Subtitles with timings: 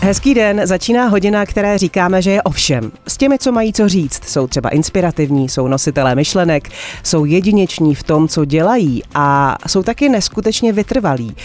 [0.00, 2.92] Hezký den, začíná hodina, které říkáme, že je ovšem.
[3.08, 6.68] S těmi, co mají co říct, jsou třeba inspirativní, jsou nositelé myšlenek,
[7.02, 11.36] jsou jedineční v tom, co dělají a jsou taky neskutečně vytrvalí.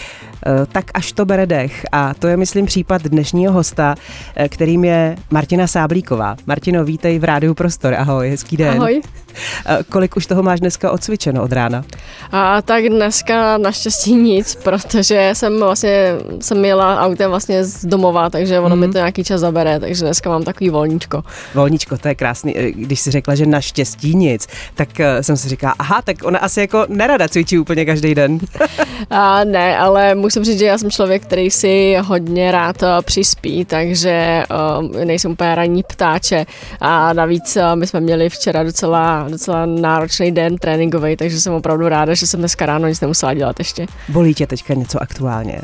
[0.46, 1.86] Eh, tak až to bere dech.
[1.92, 3.94] A to je, myslím, případ dnešního hosta,
[4.36, 6.36] eh, kterým je Martina Sáblíková.
[6.46, 7.94] Martino, vítej v Rádiu Prostor.
[7.94, 8.68] Ahoj, hezký den.
[8.68, 9.02] Ahoj.
[9.66, 11.84] Eh, kolik už toho máš dneska odcvičeno od rána?
[12.32, 18.60] A tak dneska naštěstí nic, protože jsem vlastně jsem jela autem vlastně z domova, takže
[18.60, 18.80] ono mm.
[18.80, 21.24] mi to nějaký čas zabere, takže dneska mám takový volníčko.
[21.54, 22.54] Volníčko, to je krásný.
[22.74, 24.88] Když si řekla, že naštěstí nic, tak
[25.20, 28.38] jsem si říkala, aha, tak ona asi jako nerada cvičí úplně každý den.
[29.10, 33.64] A ne, ale musím říct, že já jsem člověk, který si hodně rád eh, přispí,
[33.64, 34.42] takže
[35.04, 36.46] nejsem úplně ranní ptáče
[36.80, 42.14] a navíc my jsme měli včera docela, docela náročný den tréninkový, takže jsem opravdu ráda,
[42.14, 43.86] že jsem dneska ráno nic nemusela dělat ještě.
[44.08, 45.60] Bolí tě teďka něco aktuálně?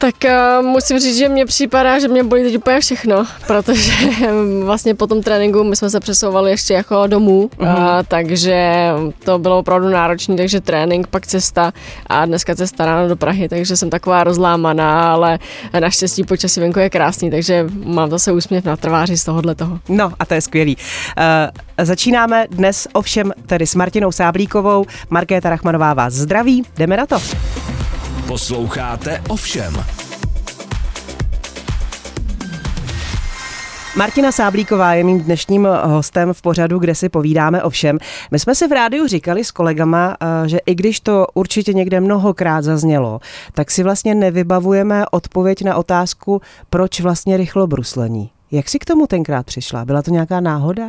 [0.00, 3.92] Tak uh, musím říct, že mně připadá, že mě bolí teď úplně všechno, protože
[4.64, 7.98] vlastně po tom tréninku my jsme se přesouvali ještě jako domů, uh-huh.
[7.98, 8.88] uh, takže
[9.24, 11.72] to bylo opravdu náročné, takže trénink, pak cesta
[12.06, 15.38] a dneska cesta ráno do Prahy, takže jsem taková rozlámaná, ale
[15.80, 19.78] naštěstí počasí venku je krásný, takže mám zase úsměv na trváři z tohohle toho.
[19.88, 20.76] No a to je skvělý.
[20.76, 24.84] Uh, začínáme dnes ovšem tedy s Martinou Sáblíkovou.
[25.10, 27.16] Markéta Rachmanová vás zdraví, jdeme na to.
[28.30, 29.84] Posloucháte ovšem.
[33.96, 37.98] Martina Sáblíková je mým dnešním hostem v pořadu, kde si povídáme o všem.
[38.30, 42.00] My jsme si v rádiu říkali s kolegama, eh, že i když to určitě někde
[42.00, 43.20] mnohokrát zaznělo,
[43.54, 48.30] tak si vlastně nevybavujeme odpověď na otázku, proč vlastně rychlo bruslení.
[48.50, 49.84] Jak si k tomu tenkrát přišla?
[49.84, 50.88] Byla to nějaká náhoda?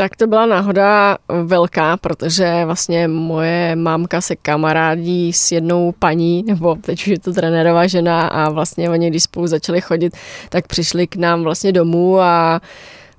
[0.00, 6.74] Tak to byla náhoda velká, protože vlastně moje mámka se kamarádí s jednou paní, nebo
[6.74, 10.16] teď už je to trenérová žena a vlastně oni, když spolu začali chodit,
[10.48, 12.60] tak přišli k nám vlastně domů a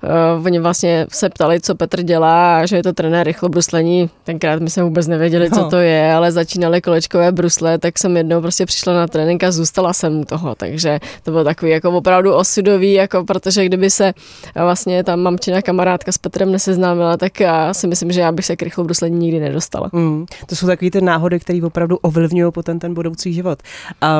[0.02, 4.10] Uh, oni vlastně se ptali, co Petr dělá a že je to trenér rychlobruslení.
[4.24, 5.70] Tenkrát my jsme vůbec nevěděli, co no.
[5.70, 9.92] to je, ale začínaly kolečkové brusle, tak jsem jednou prostě přišla na trénink a zůstala
[9.92, 10.54] jsem u toho.
[10.54, 14.12] Takže to bylo takový jako opravdu osudový, jako protože kdyby se
[14.54, 18.56] vlastně tam mamčina kamarádka s Petrem neseznámila, tak já si myslím, že já bych se
[18.56, 19.90] k rychlobruslení nikdy nedostala.
[19.92, 23.62] Mm, to jsou takové ty náhody, které opravdu ovlivňují potom ten budoucí život.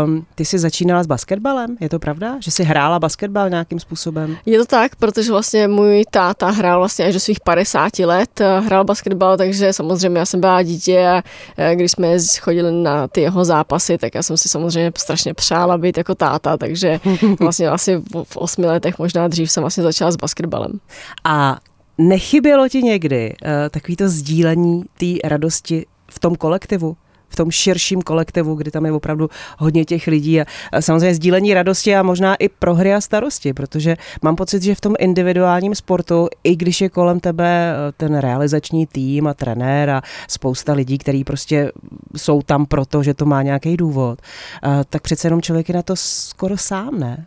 [0.04, 2.36] Um, ty jsi začínala s basketbalem, je to pravda?
[2.40, 4.36] Že jsi hrála basketbal nějakým způsobem?
[4.46, 8.60] Je to tak, protože vlastně můj táta hrál vlastně až do svých 50 let, eh,
[8.60, 11.22] hrál basketbal, takže samozřejmě já jsem byla dítě a
[11.56, 12.08] eh, když jsme
[12.40, 16.56] chodili na ty jeho zápasy, tak já jsem si samozřejmě strašně přála být jako táta,
[16.56, 17.00] takže
[17.40, 20.80] vlastně asi v osmi letech, možná dřív jsem vlastně začala s basketbalem.
[21.24, 21.58] A
[21.98, 26.96] nechybělo ti někdy uh, takový to sdílení té radosti v tom kolektivu?
[27.30, 30.46] V tom širším kolektivu, kdy tam je opravdu hodně těch lidí a
[30.80, 34.94] samozřejmě sdílení radosti a možná i prohry a starosti, protože mám pocit, že v tom
[34.98, 40.72] individuálním sportu, i když je kolem tebe eh, ten realizační tým a trenér a spousta
[40.72, 41.72] lidí, kteří prostě
[42.16, 44.18] jsou tam proto, že to má nějaký důvod,
[44.64, 47.26] eh, tak přece jenom člověk je na to skoro sám, ne?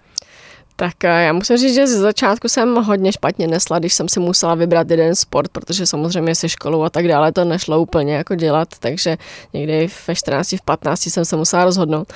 [0.75, 4.19] Tak eh, já musím říct, že ze začátku jsem hodně špatně nesla, když jsem si
[4.19, 8.35] musela vybrat jeden sport, protože samozřejmě se školou a tak dále to nešlo úplně jako
[8.35, 9.17] dělat, takže
[9.53, 12.13] někdy ve 14, v 15 jsem se musela rozhodnout.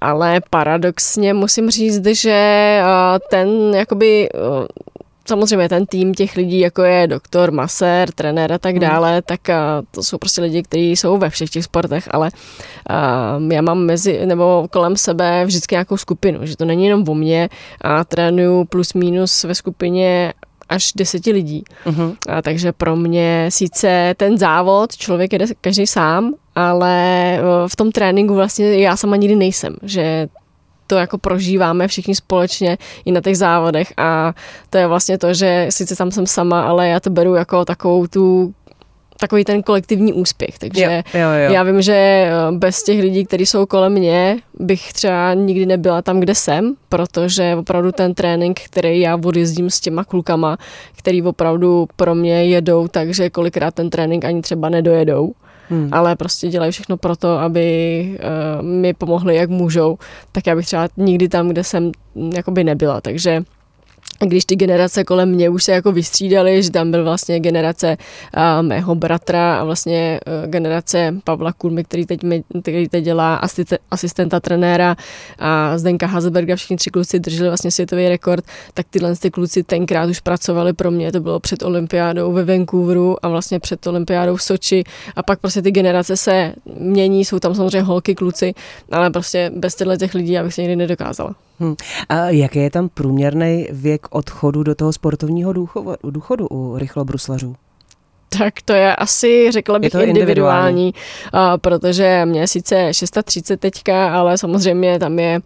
[0.00, 2.84] Ale paradoxně musím říct, že eh,
[3.30, 4.38] ten jakoby eh,
[5.28, 8.80] samozřejmě ten tým těch lidí, jako je doktor, masér, trenér a tak hmm.
[8.80, 9.40] dále, tak
[9.90, 12.30] to jsou prostě lidi, kteří jsou ve všech těch sportech, ale
[13.50, 17.48] já mám mezi, nebo kolem sebe vždycky nějakou skupinu, že to není jenom o mně
[17.80, 20.32] a trénuju plus minus ve skupině
[20.68, 21.64] až deseti lidí.
[21.86, 22.16] Uh-huh.
[22.28, 28.34] A takže pro mě sice ten závod, člověk jede každý sám, ale v tom tréninku
[28.34, 30.28] vlastně já sama nikdy nejsem, že
[30.86, 34.34] to jako prožíváme všichni společně i na těch závodech a
[34.70, 38.06] to je vlastně to, že sice tam jsem sama, ale já to beru jako takovou
[38.06, 38.54] tu
[39.20, 40.58] takový ten kolektivní úspěch.
[40.58, 41.52] Takže jo, jo, jo.
[41.52, 46.02] já vím, že eh, bez těch lidí, kteří jsou kolem mě, bych třeba nikdy nebyla
[46.02, 50.56] tam, kde jsem, protože opravdu ten trénink, který já odjezdím s těma klukama,
[50.96, 55.32] který opravdu pro mě jedou, takže kolikrát ten trénink ani třeba nedojedou
[55.70, 55.88] hmm.
[55.92, 58.18] ale prostě dělají všechno pro to, aby
[58.58, 59.98] uh, mi pomohli, jak můžou,
[60.32, 61.92] tak já bych třeba nikdy tam, kde jsem,
[62.34, 63.44] jakoby nebyla, takže
[64.26, 67.96] když ty generace kolem mě už se jako vystřídaly, že tam byl vlastně generace
[68.36, 73.34] uh, mého bratra a vlastně uh, generace Pavla Kulmy, který teď, mi, který teď dělá
[73.34, 74.96] asiste, asistenta trenéra
[75.38, 78.44] a Zdenka Hazelberga, všichni tři kluci drželi vlastně světový rekord,
[78.74, 83.24] tak tyhle ty kluci tenkrát už pracovali pro mě, to bylo před olympiádou ve Vancouveru
[83.24, 84.84] a vlastně před olympiádou v Soči
[85.16, 88.54] a pak prostě ty generace se mění, jsou tam samozřejmě holky, kluci,
[88.90, 91.34] ale prostě bez těchto těch lidí já bych se nikdy nedokázala.
[91.60, 91.74] Hmm.
[92.08, 97.56] A jaký je tam průměrný věk odchodu do toho sportovního důchodu, důchodu u rychlobruslařů?
[98.38, 100.94] Tak to je asi, řekla bych, je to individuální, individuální.
[101.32, 105.40] A, protože mě je sice 630 teďka, ale samozřejmě tam je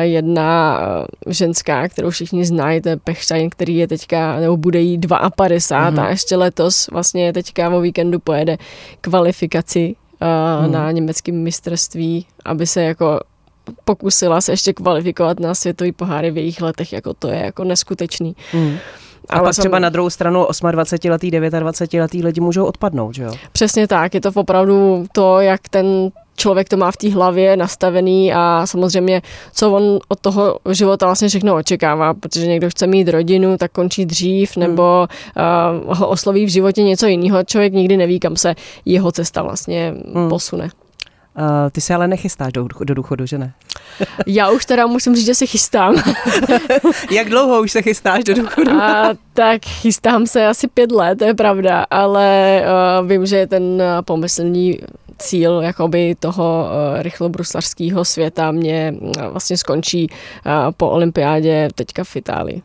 [0.00, 0.80] jedna
[1.26, 5.00] ženská, kterou všichni znají, to je Pechstein, který je teďka, nebo bude jí
[5.36, 6.06] 52 mm-hmm.
[6.06, 8.56] a ještě letos vlastně teďka o víkendu pojede
[9.00, 9.94] kvalifikaci
[10.64, 10.72] mm.
[10.72, 13.20] na německém mistrovství, aby se jako
[13.84, 18.36] pokusila se ještě kvalifikovat na světový poháry v jejich letech, jako to je jako neskutečný.
[18.52, 18.76] Mm.
[19.28, 23.32] A Ale pak třeba na druhou stranu 28-letý, 29-letý lidi můžou odpadnout, že jo?
[23.52, 28.34] Přesně tak, je to opravdu to, jak ten člověk to má v té hlavě nastavený
[28.34, 29.22] a samozřejmě,
[29.52, 34.06] co on od toho života vlastně všechno očekává, protože někdo chce mít rodinu, tak končí
[34.06, 34.66] dřív, hmm.
[34.66, 35.08] nebo
[35.86, 37.44] uh, ho osloví v životě něco jiného.
[37.44, 40.28] Člověk nikdy neví, kam se jeho cesta vlastně hmm.
[40.28, 40.70] posune.
[41.38, 43.52] Uh, ty se ale nechystáš do, do důchodu, že ne?
[44.26, 45.94] Já už teda musím říct, že se chystám.
[47.10, 48.70] Jak dlouho už se chystáš do důchodu?
[48.70, 52.62] A, tak chystám se asi pět let, to je pravda, ale
[53.00, 54.78] uh, vím, že ten pomyslný
[55.18, 62.16] cíl jakoby toho uh, rychlobruslařského světa mě uh, vlastně skončí uh, po olympiádě teďka v
[62.16, 62.62] Itálii.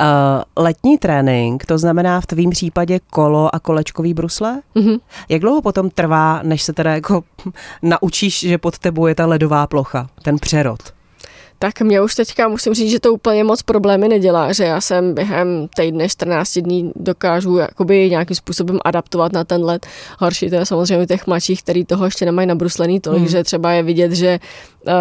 [0.00, 4.62] Uh, letní trénink, to znamená v tvém případě kolo a kolečkový brusle?
[4.76, 5.00] Mm-hmm.
[5.28, 7.24] Jak dlouho potom trvá, než se teda jako
[7.82, 10.93] naučíš, že pod tebou je ta ledová plocha, ten přerod?
[11.64, 15.14] Tak mě už teďka musím říct, že to úplně moc problémy nedělá, že já jsem
[15.14, 19.86] během týdne 14 dní dokážu jakoby nějakým způsobem adaptovat na ten let.
[20.18, 23.28] Horší to je samozřejmě těch mladších, který toho ještě nemají nabruslený tolik, hmm.
[23.28, 24.38] že třeba je vidět, že
[24.86, 24.92] uh,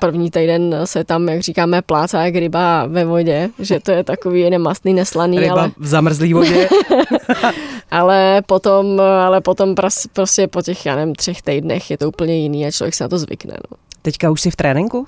[0.00, 4.50] první týden se tam, jak říkáme, plácá jak ryba ve vodě, že to je takový
[4.50, 5.40] nemastný, neslaný.
[5.40, 5.70] Ryba ale...
[5.78, 6.68] v zamrzlý vodě.
[7.90, 9.74] ale potom, ale potom
[10.12, 13.08] prostě po těch, já nevím, třech týdnech je to úplně jiný a člověk se na
[13.08, 13.54] to zvykne.
[13.70, 13.76] No.
[14.02, 15.06] Teďka už jsi v tréninku?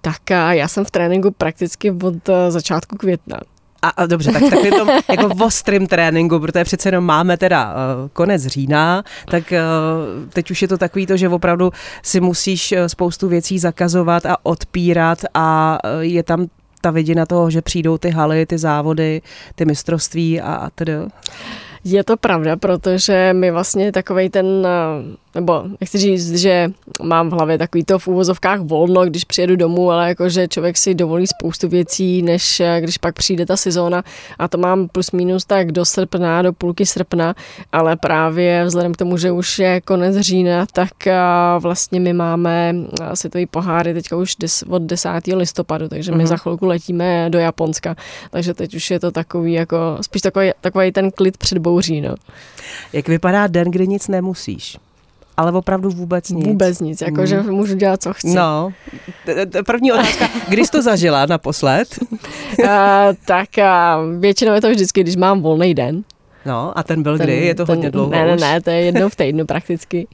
[0.00, 3.40] Tak já jsem v tréninku prakticky od eh, začátku května.
[3.82, 7.72] A, a dobře, tak takový tom jako v ostrým tréninku, protože přece jenom máme teda
[7.72, 12.74] uh, konec října, tak uh, teď už je to takový to, že opravdu si musíš
[12.86, 16.46] spoustu věcí zakazovat a odpírat a uh, je tam
[16.80, 19.22] ta vidina toho, že přijdou ty haly, ty závody,
[19.54, 20.92] ty mistrovství a, a tedy.
[21.84, 26.70] Je to pravda, protože mi vlastně takovej ten, eh, nebo nechci říct, že
[27.02, 30.94] mám v hlavě takový to v úvozovkách volno, když přijedu domů, ale jakože člověk si
[30.94, 34.02] dovolí spoustu věcí, než eh, když pak přijde ta sezóna
[34.38, 37.34] a to mám plus minus tak do srpna, do půlky srpna,
[37.72, 41.18] ale právě vzhledem k tomu, že už je konec října, tak eh,
[41.58, 42.74] vlastně my máme
[43.14, 45.10] světový poháry teďka už des, od 10.
[45.34, 46.26] listopadu, takže my mm-hmm.
[46.26, 47.96] za chvilku letíme do Japonska,
[48.30, 52.00] takže teď už je to takový jako, spíš takový, takový ten klid před bouří.
[52.00, 52.14] No.
[52.92, 54.76] Jak vypadá den, kdy nic nemusíš?
[55.36, 56.46] Ale opravdu vůbec nic.
[56.46, 57.50] Vůbec nic, jakože mm.
[57.50, 58.34] můžu dělat, co chci.
[58.34, 58.72] No,
[59.66, 61.88] první otázka, kdy jsi to zažila naposled?
[62.00, 62.66] uh,
[63.24, 66.02] tak uh, většinou je to vždycky, když mám volný den.
[66.46, 67.36] No a ten byl ten, kdy?
[67.36, 70.06] Je to ten, hodně dlouho Ne, ne, ne, to je jednou v týdnu prakticky.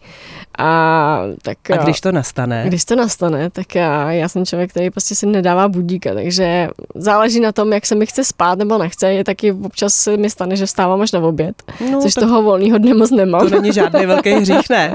[0.58, 2.64] A, tak, a když to nastane?
[2.66, 7.40] Když to nastane, tak já, já jsem člověk, který prostě si nedává budíka, takže záleží
[7.40, 9.12] na tom, jak se mi chce spát nebo nechce.
[9.12, 11.62] Je taky občas se mi stane, že vstávám až na oběd,
[11.92, 13.48] no, což toho volného dne moc nemám.
[13.48, 14.94] To není žádný velký hřích, ne?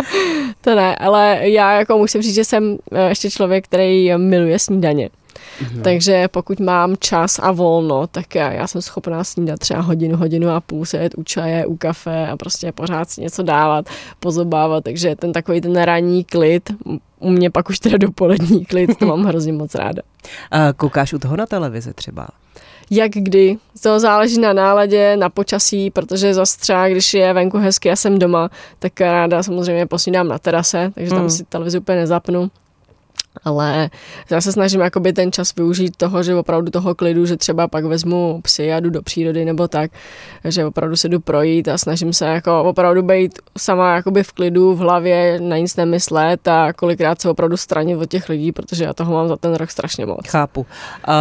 [0.60, 5.10] to ne, ale já jako musím říct, že jsem eh, ještě člověk, který miluje snídaně.
[5.62, 5.82] Mhm.
[5.82, 10.48] Takže pokud mám čas a volno, tak já, já jsem schopná snídat třeba hodinu, hodinu
[10.48, 13.88] a půl, sedět u čaje, u kafe a prostě pořád si něco dávat,
[14.20, 14.84] pozobávat.
[14.84, 16.70] Takže ten takový ten ranní klid,
[17.18, 20.02] u mě pak už teda dopolední klid, to mám hrozně moc ráda.
[20.50, 22.28] A koukáš u toho na televizi třeba?
[22.90, 23.56] jak kdy.
[23.82, 28.18] To záleží na náladě, na počasí, protože zase třeba, když je venku hezky a jsem
[28.18, 31.30] doma, tak ráda samozřejmě posnídám na terase, takže tam mm.
[31.30, 32.50] si televizi úplně nezapnu
[33.44, 33.90] ale
[34.30, 37.84] já se snažím jakoby ten čas využít toho, že opravdu toho klidu, že třeba pak
[37.84, 39.90] vezmu psy a jdu do přírody nebo tak,
[40.44, 44.74] že opravdu se jdu projít a snažím se jako opravdu být sama jakoby v klidu,
[44.74, 48.92] v hlavě, na nic nemyslet a kolikrát se opravdu stranit od těch lidí, protože já
[48.92, 50.28] toho mám za ten rok strašně moc.
[50.28, 50.60] Chápu.
[50.60, 51.14] Uh,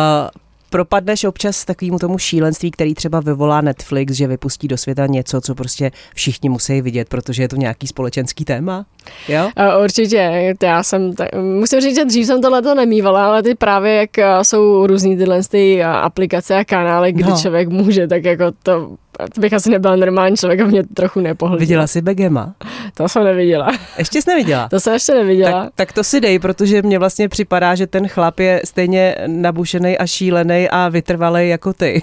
[0.75, 5.55] propadneš občas takovému tomu šílenství, který třeba vyvolá Netflix, že vypustí do světa něco, co
[5.55, 8.85] prostě všichni musí vidět, protože je to nějaký společenský téma?
[9.27, 9.49] Jo?
[9.83, 11.29] Určitě, já jsem, t-
[11.59, 14.09] musím říct, že dřív jsem tohle to nemývala, ale ty právě jak
[14.41, 17.37] jsou různý tyhle ty aplikace a kanály, kdy no.
[17.41, 18.95] člověk může, tak jako to
[19.33, 21.59] to bych asi nebyla normální člověk a mě trochu nepohlídla.
[21.59, 22.55] Viděla jsi Begema?
[22.93, 23.71] To jsem neviděla.
[23.97, 24.69] Ještě jsi neviděla?
[24.69, 25.63] To jsem ještě neviděla.
[25.63, 29.97] Tak, tak to si dej, protože mně vlastně připadá, že ten chlap je stejně nabušený
[29.97, 32.01] a šílený a vytrvalý jako ty.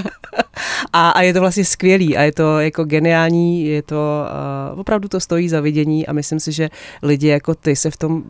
[0.92, 4.24] a, a je to vlastně skvělý a je to jako geniální, je to,
[4.72, 6.68] uh, opravdu to stojí za vidění a myslím si, že
[7.02, 8.22] lidi jako ty se v tom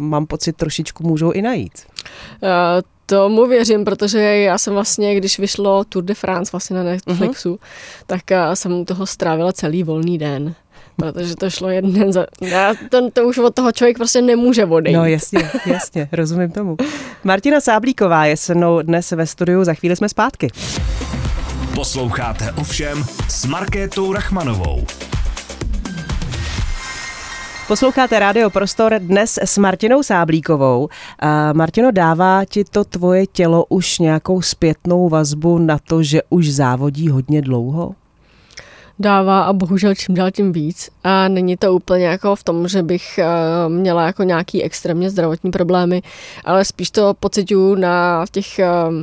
[0.00, 1.72] mám pocit, trošičku můžou i najít.
[2.42, 2.48] Uh,
[3.10, 7.58] Tomu věřím, protože já jsem vlastně, když vyšlo Tour de France vlastně na Netflixu, uh-huh.
[8.06, 8.20] tak
[8.54, 10.54] jsem u toho strávila celý volný den
[10.96, 12.26] protože to šlo jeden za...
[12.40, 14.96] Já, to, to už od toho člověk prostě nemůže odejít.
[14.96, 16.76] No jasně, jasně, rozumím tomu.
[17.24, 20.48] Martina Sáblíková je se mnou dnes ve studiu, za chvíli jsme zpátky.
[21.74, 24.86] Posloucháte ovšem s Markétou Rachmanovou.
[27.70, 30.88] Posloucháte Rádio Prostor dnes s Martinou Sáblíkovou.
[31.18, 36.52] A Martino, dává ti to tvoje tělo už nějakou zpětnou vazbu na to, že už
[36.52, 37.94] závodí hodně dlouho?
[38.98, 40.90] dává a bohužel čím dál tím víc.
[41.04, 45.50] A není to úplně jako v tom, že bych uh, měla jako nějaký extrémně zdravotní
[45.50, 46.02] problémy,
[46.44, 48.94] ale spíš to pocituju na těch uh,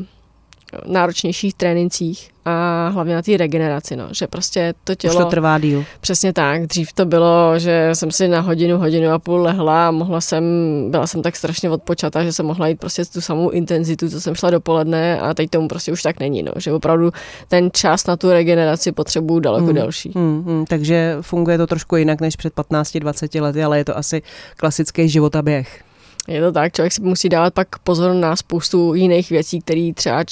[0.85, 5.13] náročnějších trénincích a hlavně na té regeneraci, no, že prostě to tělo...
[5.13, 5.85] Už to trvá díl.
[6.01, 6.67] Přesně tak.
[6.67, 10.43] Dřív to bylo, že jsem si na hodinu, hodinu a půl lehla a mohla jsem,
[10.89, 14.35] byla jsem tak strašně odpočata, že jsem mohla jít prostě tu samou intenzitu, co jsem
[14.35, 17.11] šla dopoledne a teď tomu prostě už tak není, no, že opravdu
[17.47, 19.75] ten čas na tu regeneraci potřebuju daleko hmm.
[19.75, 20.11] delší.
[20.15, 24.21] Hmm, hmm, takže funguje to trošku jinak než před 15-20 lety, ale je to asi
[24.57, 25.86] klasický životaběh.
[26.27, 30.23] Je to tak, člověk si musí dávat pak pozor na spoustu jiných věcí, které třeba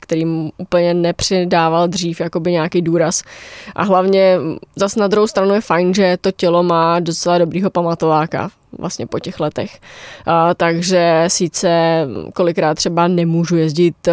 [0.00, 3.22] kterým úplně nepřidával dřív jakoby nějaký důraz.
[3.74, 4.38] A hlavně
[4.76, 9.18] zase na druhou stranu je fajn, že to tělo má docela dobrýho pamatováka vlastně po
[9.18, 9.80] těch letech.
[10.26, 11.70] A, takže sice
[12.34, 14.08] kolikrát třeba nemůžu jezdit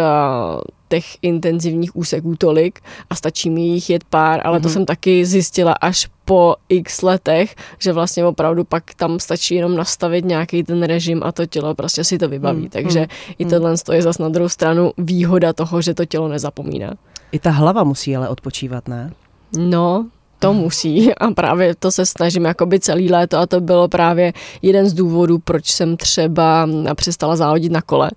[0.92, 2.80] těch intenzivních úseků tolik
[3.10, 4.62] a stačí mi jich jet pár, ale mm-hmm.
[4.62, 4.72] to mhm.
[4.72, 10.24] jsem taky zjistila až po x letech, že vlastně opravdu pak tam stačí jenom nastavit
[10.24, 12.62] nějaký ten režim a to tělo prostě si to vybaví.
[12.62, 13.06] Mm, Takže mm,
[13.38, 13.94] i tohle mm.
[13.94, 16.90] je zase na druhou stranu výhoda toho, že to tělo nezapomíná.
[17.32, 19.12] I ta hlava musí ale odpočívat, ne?
[19.58, 20.06] No,
[20.42, 24.32] to musí a právě to se snažím jakoby celý léto a to bylo právě
[24.62, 28.10] jeden z důvodů, proč jsem třeba přestala závodit na kole,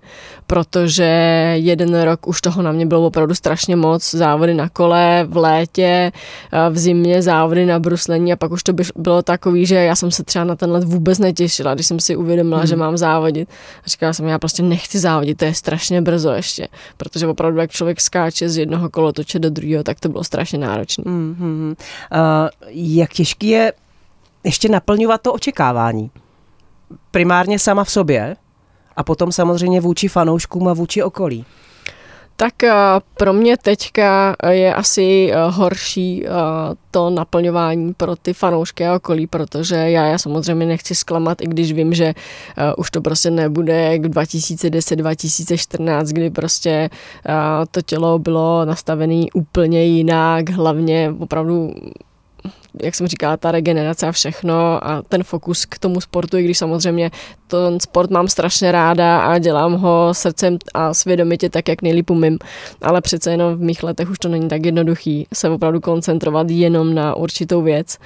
[0.46, 1.04] protože
[1.54, 6.12] jeden rok už toho na mě bylo opravdu strašně moc, závody na kole v létě,
[6.70, 10.24] v zimě závody na bruslení a pak už to bylo takový, že já jsem se
[10.24, 12.66] třeba na ten let vůbec netěšila, když jsem si uvědomila, hmm.
[12.66, 13.48] že mám závodit
[13.84, 17.70] a říkala jsem, já prostě nechci závodit, to je strašně brzo ještě, protože opravdu jak
[17.70, 21.04] člověk skáče z jednoho kolotoče do druhého, tak to bylo strašně náročné.
[21.06, 21.74] Hmm.
[22.16, 23.72] Eh, jak těžký je
[24.44, 26.10] ještě naplňovat to očekávání.
[27.10, 28.36] Primárně sama v sobě
[28.96, 31.44] a potom samozřejmě vůči fanouškům a vůči okolí.
[32.36, 32.72] Tak eh,
[33.16, 36.24] pro mě teďka je asi eh, horší
[36.90, 41.72] to naplňování pro ty fanoušky a okolí, protože já, já samozřejmě nechci zklamat, i když
[41.72, 42.14] vím, že
[42.76, 46.90] už to prostě nebude jak 2010-2014, kdy prostě
[47.70, 51.74] to tělo bylo nastavené úplně jinak, hlavně opravdu
[52.82, 56.58] jak jsem říkala, ta regenerace a všechno a ten fokus k tomu sportu, i když
[56.58, 57.10] samozřejmě
[57.48, 62.38] ten sport mám strašně ráda a dělám ho srdcem a svědomitě tak, jak nejlíp umím,
[62.82, 66.94] ale přece jenom v mých letech už to není tak jednoduchý se opravdu koncentrovat jenom
[66.94, 67.98] na určitou věc.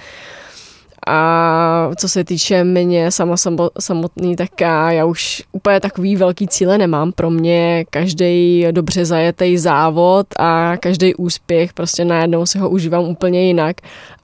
[1.06, 3.36] A co se týče mě sama
[3.80, 7.12] samotný, tak já, už úplně takový velký cíle nemám.
[7.12, 13.46] Pro mě každý dobře zajetý závod a každý úspěch, prostě najednou si ho užívám úplně
[13.46, 13.76] jinak.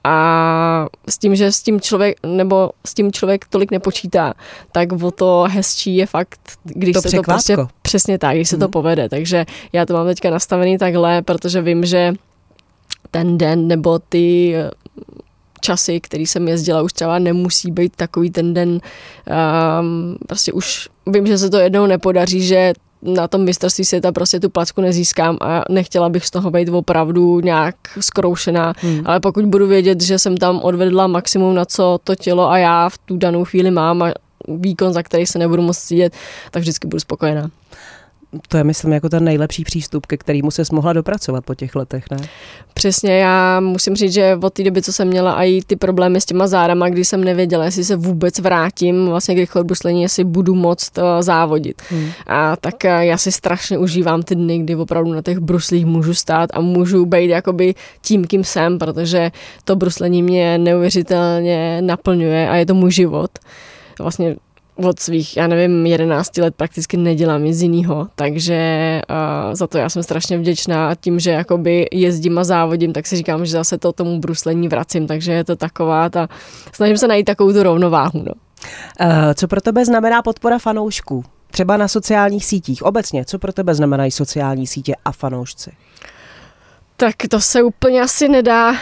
[0.03, 4.33] A s tím, že s tím člověk, nebo s tím člověk tolik nepočítá,
[4.71, 8.57] tak o to hezčí je fakt, když to se to prostě přesně tak, když se
[8.57, 8.71] to hmm.
[8.71, 9.09] povede.
[9.09, 12.13] Takže já to mám teďka nastavený takhle, protože vím, že
[13.11, 14.55] ten den nebo ty
[15.61, 21.27] časy, který jsem jezdila, už třeba nemusí být takový ten den, um, prostě už vím,
[21.27, 25.63] že se to jednou nepodaří, že na tom mistrovství světa prostě tu placku nezískám a
[25.69, 29.01] nechtěla bych z toho být opravdu nějak skroušená, hmm.
[29.05, 32.89] ale pokud budu vědět, že jsem tam odvedla maximum na co to tělo a já
[32.89, 34.13] v tu danou chvíli mám a
[34.47, 36.13] výkon, za který se nebudu moc cítit,
[36.51, 37.49] tak vždycky budu spokojená
[38.47, 42.03] to je, myslím, jako ten nejlepší přístup, ke kterému se mohla dopracovat po těch letech,
[42.11, 42.17] ne?
[42.73, 46.25] Přesně, já musím říct, že od té doby, co jsem měla i ty problémy s
[46.25, 50.97] těma zárama, kdy jsem nevěděla, jestli se vůbec vrátím vlastně k rychlobruslení, jestli budu moct
[50.97, 51.81] uh, závodit.
[51.89, 52.09] Hmm.
[52.27, 56.13] A tak uh, já si strašně užívám ty dny, kdy opravdu na těch bruslích můžu
[56.13, 59.31] stát a můžu být jakoby tím, kým jsem, protože
[59.63, 63.31] to bruslení mě neuvěřitelně naplňuje a je to můj život.
[63.99, 64.35] Vlastně
[64.77, 69.89] od svých, já nevím, 11 let prakticky nedělám nic jiného, takže uh, za to já
[69.89, 73.93] jsem strašně vděčná tím, že jakoby jezdím a závodím, tak si říkám, že zase to
[73.93, 76.27] tomu bruslení vracím, takže je to taková ta,
[76.73, 78.23] snažím se najít takovou tu rovnováhu.
[78.23, 78.33] No.
[79.01, 81.23] Uh, co pro tebe znamená podpora fanoušků?
[81.51, 82.83] Třeba na sociálních sítích.
[82.83, 85.71] Obecně, co pro tebe znamenají sociální sítě a fanoušci?
[86.99, 88.75] Tak to se úplně asi nedá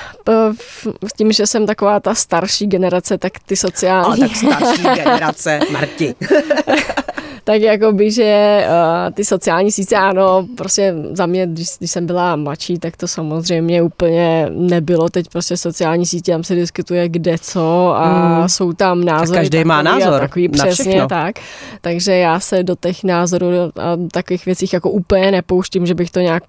[1.08, 4.06] s tím, že jsem taková ta starší generace, tak ty sociální...
[4.06, 6.16] Ale tak starší generace, Marti.
[7.44, 12.36] tak by, že uh, ty sociální sítě, ano, prostě za mě, když, když jsem byla
[12.36, 15.10] mladší, tak to samozřejmě úplně nebylo.
[15.10, 18.50] Teď prostě sociální sítě, tam se diskutuje kde co a mm.
[18.50, 19.40] jsou tam názory.
[19.40, 20.20] A každý má názor.
[20.20, 21.08] Takový přesně všechno.
[21.08, 21.36] tak.
[21.82, 26.20] Takže já se do těch názorů a takových věcích jako úplně nepouštím, že bych to
[26.20, 26.44] nějak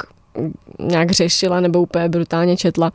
[0.78, 2.92] nějak řešila nebo úplně brutálně četla.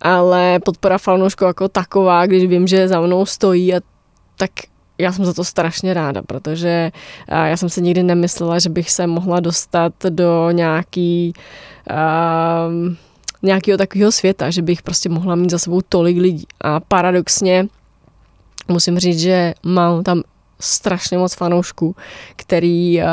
[0.00, 3.80] Ale podpora fanoušku jako taková, když vím, že za mnou stojí, a
[4.36, 4.50] tak
[4.98, 6.90] já jsem za to strašně ráda, protože
[7.28, 11.32] já jsem se nikdy nemyslela, že bych se mohla dostat do nějaký
[11.90, 12.94] uh,
[13.42, 16.46] nějakého takového světa, že bych prostě mohla mít za sebou tolik lidí.
[16.60, 17.68] A paradoxně
[18.68, 20.22] musím říct, že mám tam
[20.60, 21.96] strašně moc fanoušků,
[22.36, 23.06] který uh,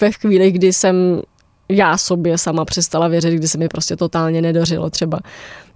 [0.00, 1.22] ve chvíli, kdy jsem
[1.68, 5.18] já sobě sama přestala věřit, kdy se mi prostě totálně nedořilo třeba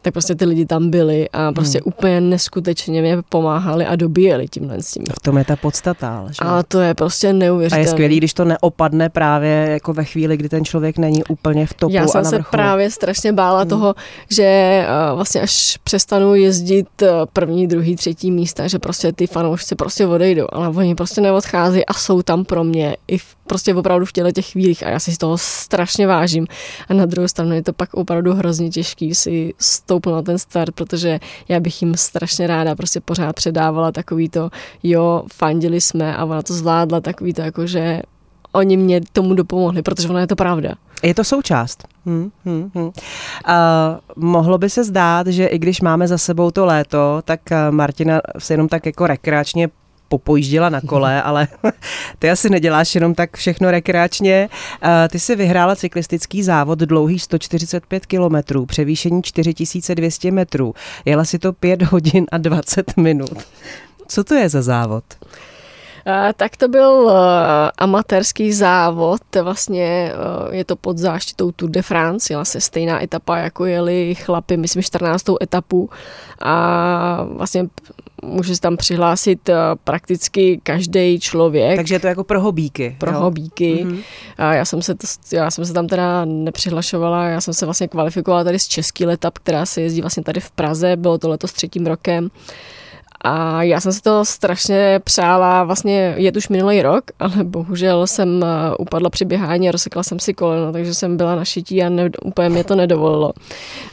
[0.02, 1.88] tak prostě ty lidi tam byli a prostě hmm.
[1.88, 5.04] úplně neskutečně mě pomáhali a dobíjeli tímhle s tím.
[5.21, 6.26] V tom je ta podstata.
[6.28, 6.38] Že?
[6.40, 7.85] A to je prostě neuvěřitelné.
[7.85, 11.66] A je skvělý, když to neopadne právě jako ve chvíli, kdy ten člověk není úplně
[11.66, 13.68] v topu Já jsem a se právě strašně bála hmm.
[13.68, 13.94] toho,
[14.30, 19.75] že uh, vlastně až přestanu jezdit uh, první, druhý, třetí místa, že prostě ty fanoušci
[19.75, 24.06] prostě odejdou, ale oni prostě neodchází a jsou tam pro mě i v, prostě opravdu
[24.06, 26.47] v těle těch chvílích a já si z toho strašně vážím.
[26.88, 29.54] A na druhou stranu je to pak opravdu hrozně těžký si
[29.92, 34.50] stoupl na ten start, protože já bych jim strašně ráda prostě pořád předávala takový to,
[34.82, 38.02] jo, fandili jsme a ona to zvládla, takový to jako, že
[38.52, 40.75] oni mě tomu dopomohli, protože ona je to pravda.
[41.02, 41.84] Je to součást.
[42.06, 42.84] Hmm, hmm, hmm.
[42.84, 42.92] Uh,
[44.16, 48.52] mohlo by se zdát, že i když máme za sebou to léto, tak Martina se
[48.52, 49.68] jenom tak jako rekreačně
[50.12, 51.49] popojížděla na kole, ale
[52.19, 54.49] ty asi neděláš jenom tak všechno rekreačně.
[55.11, 60.75] Ty si vyhrála cyklistický závod dlouhý 145 kilometrů, převýšení 4200 metrů.
[61.04, 63.38] Jela si to 5 hodin a 20 minut.
[64.09, 65.04] Co to je za závod?
[66.36, 67.12] Tak to byl uh,
[67.78, 70.12] amatérský závod, vlastně
[70.46, 74.56] uh, je to pod záštitou Tour de France, jela se stejná etapa, jako jeli chlapy,
[74.56, 75.24] myslím 14.
[75.42, 75.90] etapu
[76.40, 77.66] a vlastně
[78.22, 81.76] může se tam přihlásit uh, prakticky každý člověk.
[81.76, 82.96] Takže je to jako pro hobíky.
[82.98, 83.18] Pro jo?
[83.18, 83.84] hobíky.
[83.84, 84.02] Mm-hmm.
[84.38, 87.88] A já jsem, se to, já jsem se tam teda nepřihlašovala, já jsem se vlastně
[87.88, 91.52] kvalifikovala tady z Český letap, která se jezdí vlastně tady v Praze, bylo to letos
[91.52, 92.30] třetím rokem.
[93.24, 98.44] A já jsem si to strašně přála, vlastně je už minulý rok, ale bohužel jsem
[98.44, 101.88] eh, upadla při běhání a rozsekla jsem si koleno, takže jsem byla na šití a
[101.88, 103.32] ne, úplně mě to nedovolilo.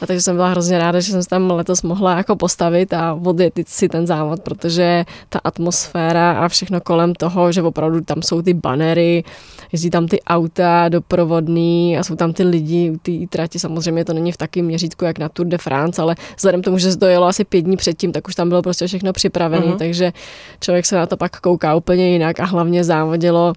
[0.02, 3.14] A takže jsem byla hrozně ráda, že jsem se tam letos mohla jako postavit a
[3.14, 8.42] odjet si ten závod, protože ta atmosféra a všechno kolem toho, že opravdu tam jsou
[8.42, 9.24] ty banery,
[9.72, 13.60] jezdí tam ty auta doprovodný a jsou tam ty lidi u té trati.
[13.60, 16.92] Samozřejmě to není v takém měřítku, jak na Tour de France, ale vzhledem tomu, že
[16.92, 19.78] se to jelo asi pět dní předtím, tak už tam bylo prostě všechno připravený, uh-huh.
[19.78, 20.12] takže
[20.60, 23.54] člověk se na to pak kouká úplně jinak a hlavně závodilo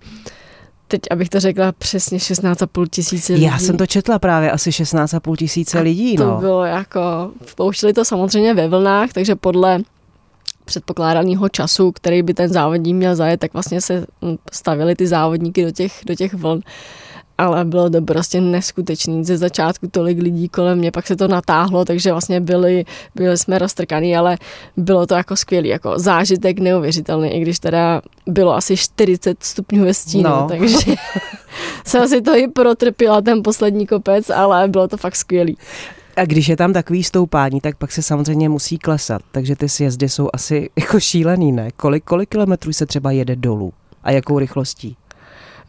[0.89, 3.45] teď, abych to řekla přesně 16,5 tisíce lidí.
[3.45, 6.17] Já jsem to četla právě asi 16,5 tisíce lidí.
[6.17, 6.37] To no.
[6.37, 9.79] bylo jako, pouštili to samozřejmě ve vlnách, takže podle
[10.65, 14.07] předpokládaného času, který by ten závodník měl zajet, tak vlastně se
[14.53, 16.61] stavili ty závodníky do těch, do těch vln
[17.39, 19.25] ale bylo to prostě neskutečný.
[19.25, 23.59] Ze začátku tolik lidí kolem mě, pak se to natáhlo, takže vlastně byli, byli jsme
[23.59, 24.39] roztrkaný, ale
[24.77, 29.95] bylo to jako skvělý, jako zážitek neuvěřitelný, i když teda bylo asi 40 stupňů ve
[29.95, 30.47] stínu, no.
[30.49, 30.95] takže
[31.87, 35.57] jsem si to i protrpěla ten poslední kopec, ale bylo to fakt skvělý.
[36.17, 40.09] A když je tam takový stoupání, tak pak se samozřejmě musí klesat, takže ty sjezdy
[40.09, 41.71] jsou asi jako šílený, ne?
[41.77, 44.97] Kolik, kolik kilometrů se třeba jede dolů a jakou rychlostí?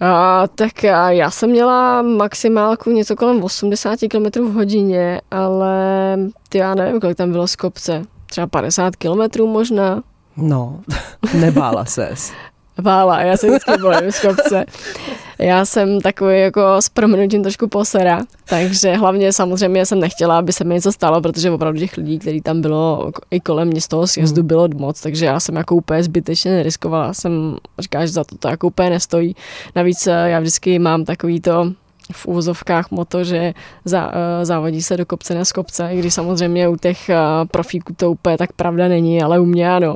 [0.03, 6.17] A, tak a já jsem měla maximálku něco kolem 80 km v hodině, ale
[6.49, 8.01] ty já nevím, kolik tam bylo z kopce.
[8.25, 10.03] Třeba 50 km možná.
[10.37, 10.79] No,
[11.33, 12.31] nebála ses.
[12.77, 14.65] Vála, já se vždycky bojím z kopce.
[15.43, 20.63] Já jsem takový jako s proměnutím trošku posera, takže hlavně samozřejmě jsem nechtěla, aby se
[20.63, 24.08] mi něco stalo, protože opravdu těch lidí, kteří tam bylo i kolem mě z toho
[24.08, 24.47] sjezdu hmm.
[24.47, 27.13] bylo moc, takže já jsem jako úplně zbytečně neriskovala.
[27.13, 29.36] Jsem říkala, že za to to jako úplně nestojí.
[29.75, 31.71] Navíc eh, já vždycky mám takový to,
[32.12, 33.53] v úvozovkách moto, že
[33.86, 37.17] zá, eh, závodí se do kopce na skopce, i když samozřejmě u těch eh,
[37.51, 39.95] profíků to úplně tak pravda není, ale u mě ano.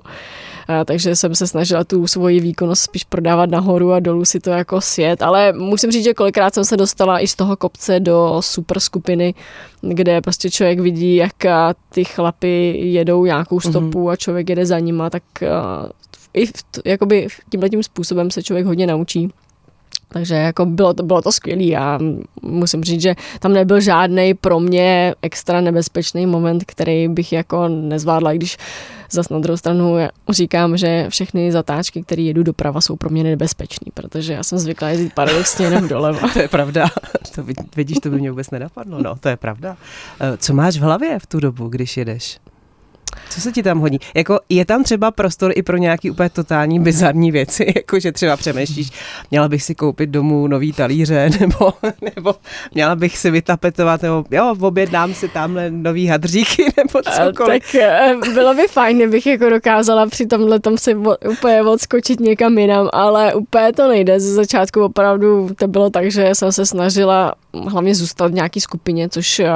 [0.67, 4.49] A, takže jsem se snažila tu svoji výkonnost spíš prodávat nahoru a dolů si to
[4.49, 8.37] jako sjet, ale musím říct, že kolikrát jsem se dostala i z toho kopce do
[8.39, 9.33] super skupiny,
[9.81, 11.33] kde prostě člověk vidí, jak
[11.89, 13.71] ty chlapy jedou nějakou mhm.
[13.71, 14.09] stopu mm-hmm.
[14.09, 15.89] a člověk jede za nima, tak uh,
[16.33, 16.51] i v,
[16.85, 19.29] jakoby tímhle tím způsobem se člověk hodně naučí.
[20.09, 21.99] Takže jako bylo to, bylo to skvělé a
[22.41, 28.33] musím říct, že tam nebyl žádný pro mě extra nebezpečný moment, který bych jako nezvládla,
[28.33, 28.57] i když
[29.11, 29.95] zase na druhou stranu
[30.29, 34.89] říkám, že všechny zatáčky, které jedu doprava, jsou pro mě nebezpečné, protože já jsem zvyklá
[34.89, 36.29] jezdit paradoxně jenom doleva.
[36.33, 36.87] to je pravda.
[37.35, 37.43] To
[37.75, 39.03] vidíš, to by mě vůbec nenapadlo.
[39.03, 39.77] No, to je pravda.
[40.19, 42.39] Eh, co máš v hlavě v tu dobu, když jedeš?
[43.29, 43.99] Co se ti tam hodí?
[44.15, 48.37] Jako je tam třeba prostor i pro nějaký úplně totální bizarní věci, jako že třeba
[48.37, 48.91] přemýšlíš,
[49.31, 51.73] měla bych si koupit domů nový talíře, nebo,
[52.15, 52.35] nebo
[52.73, 57.63] měla bych si vytapetovat, nebo jo, objednám si tamhle nový hadříky, nebo cokoliv.
[57.63, 60.95] Tak eh, bylo by fajn, kdybych jako dokázala při tomhle tom si
[61.29, 64.19] úplně odskočit někam jinam, ale úplně to nejde.
[64.19, 67.33] Ze začátku opravdu to bylo tak, že jsem se snažila
[67.65, 69.49] hlavně zůstat v nějaký skupině, což eh,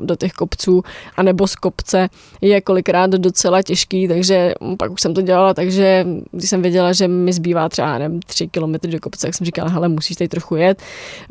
[0.00, 0.82] do těch kopců,
[1.16, 2.08] anebo z kopce
[2.40, 7.08] je kolikrát docela těžký, takže pak už jsem to dělala, takže když jsem věděla, že
[7.08, 10.56] mi zbývá třeba nevím, tři kilometry do kopce, tak jsem říkala, hele, musíš tady trochu
[10.56, 10.82] jet,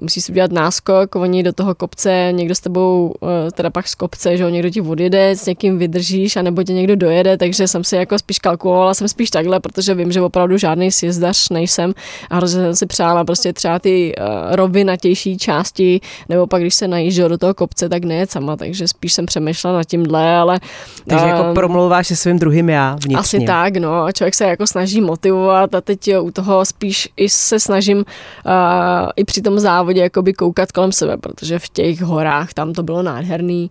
[0.01, 3.95] musíš si udělat náskok, oni do toho kopce, někdo s tebou, eh, teda pak z
[3.95, 7.83] kopce, že jo, někdo ti odjede, s někým vydržíš, anebo tě někdo dojede, takže jsem
[7.83, 11.93] si jako spíš kalkulovala, jsem spíš takhle, protože vím, že opravdu žádný sjezdař nejsem
[12.29, 16.87] a hrozně jsem si přála prostě třeba ty uh, rovinatější části, nebo pak když se
[16.87, 20.59] najížděl do toho kopce, tak nejet sama, takže spíš jsem přemýšlela nad tímhle, ale...
[21.07, 23.15] Takže uh, jako promlouváš se svým druhým já vnitřně.
[23.15, 24.03] Asi tak, no.
[24.03, 28.03] A člověk se jako snaží motivovat a teď u toho spíš i se snažím uh,
[29.15, 33.03] i při tom závodě jakoby koukat kolem sebe, protože v těch horách tam to bylo
[33.03, 33.69] nádherný,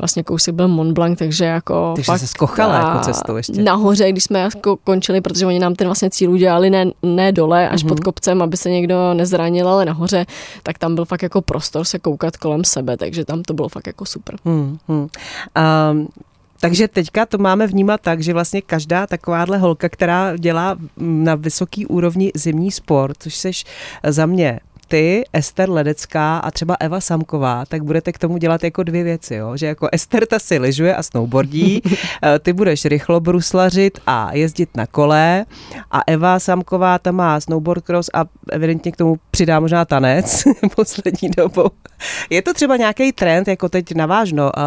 [0.00, 3.62] vlastně kousek byl Mont Blanc, takže jako takže fakt, se skochala jako cestou ještě.
[3.62, 7.68] Nahoře, když jsme jako končili, protože oni nám ten vlastně cíl udělali ne, ne dole,
[7.68, 7.88] až mm-hmm.
[7.88, 10.26] pod kopcem, aby se někdo nezranil, ale nahoře,
[10.62, 13.86] tak tam byl fakt jako prostor se koukat kolem sebe, takže tam to bylo fakt
[13.86, 14.34] jako super.
[14.46, 15.08] Mm-hmm.
[15.90, 16.08] Um,
[16.60, 21.86] takže teďka to máme vnímat tak, že vlastně každá takováhle holka, která dělá na vysoký
[21.86, 23.64] úrovni zimní sport, což seš
[24.04, 24.60] za mě
[24.90, 29.34] ty, Ester Ledecká a třeba Eva Samková, tak budete k tomu dělat jako dvě věci,
[29.34, 29.56] jo?
[29.56, 31.82] že jako Ester ta si lyžuje a snowboardí,
[32.22, 35.44] eh, ty budeš rychlo bruslařit a jezdit na kole
[35.90, 40.44] a Eva Samková tam má snowboard cross a evidentně k tomu přidá možná tanec
[40.76, 41.70] poslední dobou.
[42.30, 44.60] Je to třeba nějaký trend, jako teď navážno eh,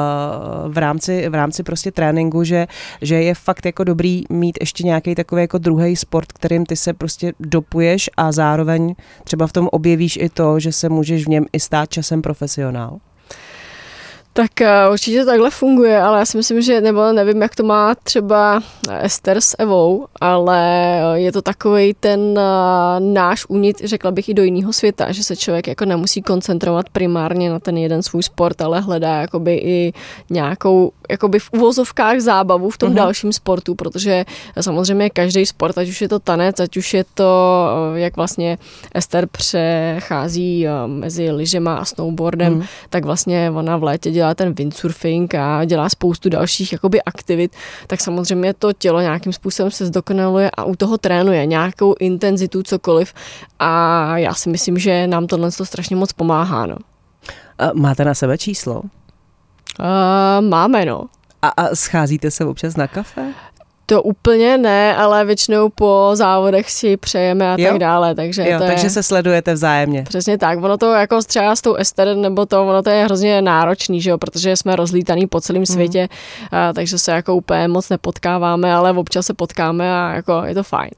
[0.68, 2.68] v rámci, v rámci prostě tréninku, že,
[3.02, 6.94] že je fakt jako dobrý mít ještě nějaký takový jako druhý sport, kterým ty se
[6.94, 11.46] prostě dopuješ a zároveň třeba v tom objevíš i to, že se můžeš v něm
[11.54, 13.00] i stát časem profesionál?
[14.36, 17.64] Tak uh, určitě to takhle funguje, ale já si myslím, že, nebo nevím, jak to
[17.64, 18.64] má třeba
[19.02, 20.62] Ester s Evou, ale
[21.14, 22.40] je to takový ten
[23.00, 27.50] náš únit, řekla bych i do jiného světa, že se člověk jako nemusí koncentrovat primárně
[27.50, 29.94] na ten jeden svůj sport, ale hledá jakoby i
[30.30, 32.96] nějakou jakoby v uvozovkách zábavu v tom uh-huh.
[32.96, 34.26] dalším sportu, protože
[34.62, 38.58] samozřejmě každý sport, ať už je to tanec, ať už je to, jak vlastně
[38.94, 42.68] Ester přechází mezi lyžema a snowboardem, uh-huh.
[42.90, 47.56] tak vlastně ona v létě dělá dělá ten windsurfing a dělá spoustu dalších jakoby aktivit,
[47.88, 53.14] tak samozřejmě to tělo nějakým způsobem se zdokonaluje a u toho trénuje nějakou intenzitu, cokoliv
[53.60, 56.66] a já si myslím, že nám tohle to strašně moc pomáhá.
[56.66, 56.78] No.
[57.74, 58.82] Máte na sebe číslo?
[59.80, 61.06] Uh, máme, no.
[61.42, 63.34] A, a scházíte se občas na kafe?
[63.86, 67.70] To úplně ne, ale většinou po závodech si přejeme a jo?
[67.70, 68.16] tak dále.
[68.16, 68.90] Takže, jo, to takže je...
[68.90, 70.04] se sledujete vzájemně.
[70.04, 70.64] Přesně tak.
[70.64, 74.10] Ono to jako třeba s tou Ester, nebo to, ono to je hrozně náročný, že
[74.10, 75.66] jo, protože jsme rozlítaný po celém mhm.
[75.66, 76.10] světě,
[76.52, 80.64] a, takže se jako úplně moc nepotkáváme, ale občas se potkáme a jako je to
[80.64, 80.92] fajn.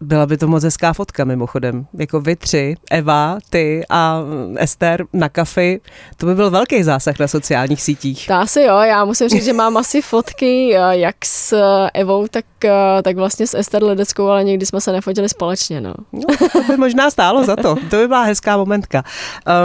[0.00, 1.86] Byla by to moc hezká fotka mimochodem.
[1.98, 4.22] Jako vy tři, Eva, ty a
[4.56, 5.80] Ester na kafy.
[6.16, 8.26] To by byl velký zásah na sociálních sítích.
[8.26, 12.26] To asi jo, já musím říct, že mám asi fotky eh, jak s eh, Evou,
[12.28, 15.80] tak, eh, tak vlastně s Ester Ledeckou, ale někdy jsme se nefotili společně.
[15.80, 15.94] No.
[16.12, 17.74] no to by možná stálo za to.
[17.90, 19.04] To by byla hezká momentka.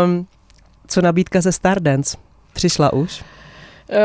[0.05, 0.27] Um,
[0.87, 2.17] co nabídka ze Stardance?
[2.53, 3.23] Přišla už?
[3.89, 3.97] Uh,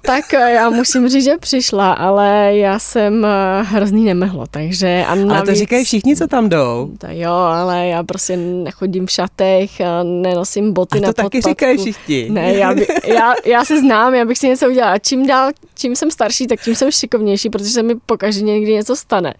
[0.00, 5.32] tak já musím říct, že přišla, ale já jsem uh, hrozný nemehlo, takže a navíc,
[5.32, 6.90] Ale to říkají všichni, co tam jdou.
[6.98, 11.22] To jo, ale já prostě nechodím v šatech, a nenosím boty a to na taky
[11.22, 11.48] podpadku.
[11.48, 12.30] říkají všichni.
[12.30, 14.98] Ne, já, by, já, já se znám, já bych si něco udělala.
[14.98, 18.96] Čím dál, čím jsem starší, tak tím jsem šikovnější, protože se mi pokaždé někdy něco
[18.96, 19.34] stane.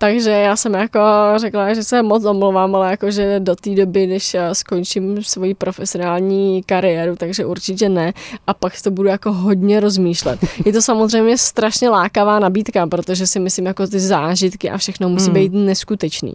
[0.00, 1.00] Takže já jsem jako
[1.36, 7.16] řekla, že se moc omlouvám, ale jakože do té doby, než skončím svoji profesionální kariéru,
[7.16, 8.12] takže určitě ne.
[8.46, 10.40] A pak to budu jako hodně rozmýšlet.
[10.64, 15.26] Je to samozřejmě strašně lákavá nabídka, protože si myslím, jako ty zážitky a všechno musí
[15.26, 15.34] hmm.
[15.34, 16.32] být neskutečný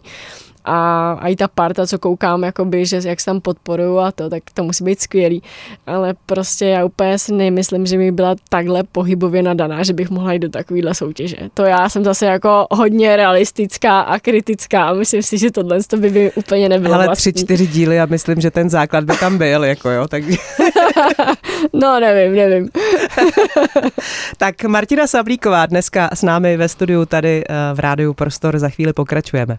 [0.65, 4.29] a, a i ta parta, co koukám, jakoby, že jak se tam podporuju a to,
[4.29, 5.43] tak to musí být skvělý.
[5.87, 10.33] Ale prostě já úplně si nemyslím, že mi byla takhle pohybově nadaná, že bych mohla
[10.33, 11.37] jít do takovéhle soutěže.
[11.53, 15.97] To já jsem zase jako hodně realistická a kritická a myslím si, že tohle to
[15.97, 17.33] by, by úplně nebylo Ale vlastní.
[17.33, 20.37] tři, čtyři díly a myslím, že ten základ by tam byl, jako jo, takže...
[21.73, 22.69] no, nevím, nevím.
[24.37, 28.59] tak Martina Sablíková dneska s námi ve studiu tady eh, v Rádiu Prostor.
[28.59, 29.57] Za chvíli pokračujeme.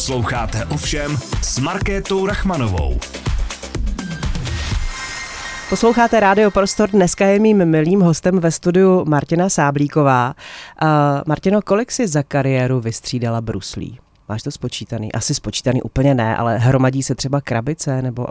[0.00, 2.98] Posloucháte ovšem s Markétou Rachmanovou.
[5.68, 10.34] Posloucháte Rádio Prostor, dneska je mým milým hostem ve studiu Martina Sáblíková.
[10.82, 10.88] Uh,
[11.26, 13.98] Martino, kolik si za kariéru vystřídala bruslí?
[14.28, 15.12] Máš to spočítaný?
[15.12, 18.26] Asi spočítaný úplně ne, ale hromadí se třeba krabice nebo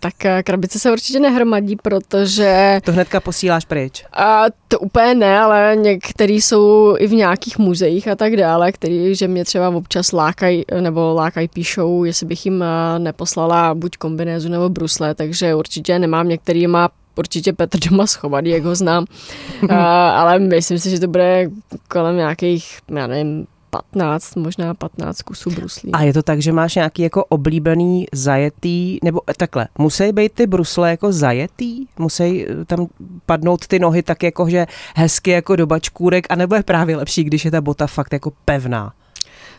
[0.00, 0.14] tak
[0.44, 2.80] krabice se určitě nehromadí, protože...
[2.84, 4.04] To hnedka posíláš pryč.
[4.12, 9.14] A to úplně ne, ale některý jsou i v nějakých muzeích a tak dále, který,
[9.14, 12.64] že mě třeba občas lákají, nebo lákají píšou, jestli bych jim
[12.98, 18.64] neposlala buď kombinézu nebo brusle, takže určitě nemám některý má určitě Petr doma schovaný, jak
[18.64, 19.04] ho znám,
[19.68, 21.50] a, ale myslím si, že to bude
[21.88, 25.92] kolem nějakých, já nevím, 15, možná 15 kusů bruslí.
[25.92, 30.46] A je to tak, že máš nějaký jako oblíbený zajetý, nebo takhle, musí být ty
[30.46, 31.86] brusle jako zajetý?
[31.98, 32.86] Musí eh, tam
[33.26, 37.44] padnout ty nohy tak jako, že hezky jako do bačkůrek, anebo je právě lepší, když
[37.44, 38.92] je ta bota fakt jako pevná?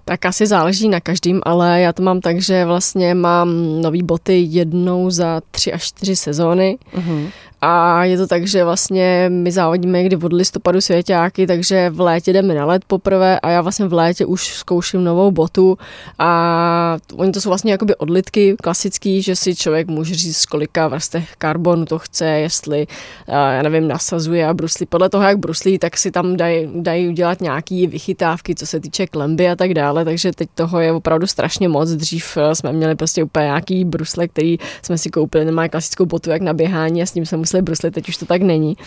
[0.06, 4.46] Tak asi záleží na každým, ale já to mám tak, že vlastně mám nový boty
[4.50, 7.30] jednou za tři až čtyři sezóny uh-huh.
[7.66, 12.34] A je to tak, že vlastně my závodíme někdy od listopadu svěťáky, takže v létě
[12.34, 15.78] jdeme na let poprvé a já vlastně v létě už zkouším novou botu
[16.20, 21.36] a oni to jsou vlastně jakoby odlitky klasický, že si člověk může říct, kolika vrstech
[21.38, 22.88] karbonu to chce, jestli,
[23.28, 24.86] já nevím, nasazuje a bruslí.
[24.86, 29.08] Podle toho, jak bruslí, tak si tam dají, dají udělat nějaký vychytávky, co se týče
[29.08, 31.90] klemby a tak dále, takže teď toho je opravdu strašně moc.
[31.90, 36.30] Dřív eh, jsme měli prostě úplně nějaký brusle, který jsme si koupili, nemá klasickou botu
[36.30, 38.78] jak na běhání a s ním se bruslit, teď už to tak není.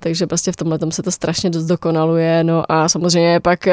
[0.00, 2.44] Takže prostě v tomhle se to strašně dost dokonaluje.
[2.44, 3.68] No a samozřejmě pak,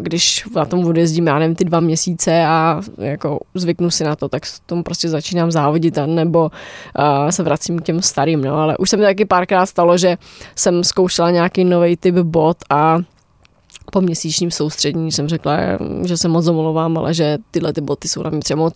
[0.00, 4.28] když na tom odjezdím, já nevím, ty dva měsíce a jako zvyknu si na to,
[4.28, 6.50] tak tomu prostě začínám závodit a nebo
[6.94, 8.44] a se vracím k těm starým.
[8.44, 8.54] No.
[8.54, 10.16] Ale už se mi taky párkrát stalo, že
[10.56, 12.98] jsem zkoušela nějaký nový typ bot a
[13.90, 15.56] po měsíčním soustředění jsem řekla,
[16.04, 18.74] že se moc omlouvám, ale že tyhle ty boty jsou na mě třeba moc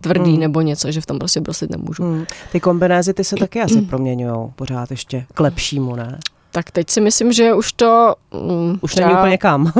[0.00, 0.40] tvrdý hmm.
[0.40, 2.02] nebo něco, že v tom prostě broslit nemůžu.
[2.02, 2.24] Hmm.
[2.52, 6.18] Ty kombinézy, ty se taky asi proměňují pořád ještě k lepšímu, ne?
[6.50, 8.14] Tak teď si myslím, že už to...
[8.30, 9.72] Um, už není úplně kam.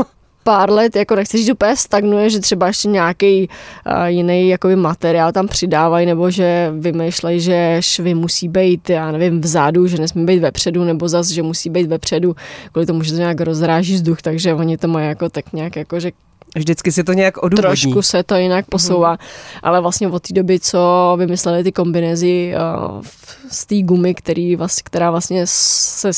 [0.44, 5.32] Pár let, jako nechci říct úplně stagnuje, že třeba ještě nějaký uh, jiný jakoby materiál
[5.32, 10.38] tam přidávají, nebo že vymýšlejí, že švy musí být, já nevím, vzadu, že nesmí být
[10.38, 12.36] vepředu, nebo zas, že musí být vepředu,
[12.72, 16.00] kvůli tomu, že to nějak rozráží vzduch, takže oni to mají jako tak nějak jako,
[16.00, 16.10] že
[16.56, 17.62] Vždycky si to nějak odůvodní.
[17.62, 19.58] Trošku se to jinak posouvá, mm-hmm.
[19.62, 23.02] ale vlastně od té doby, co vymysleli ty kombinézy uh,
[23.50, 26.10] z té gumy, který, která vlastně se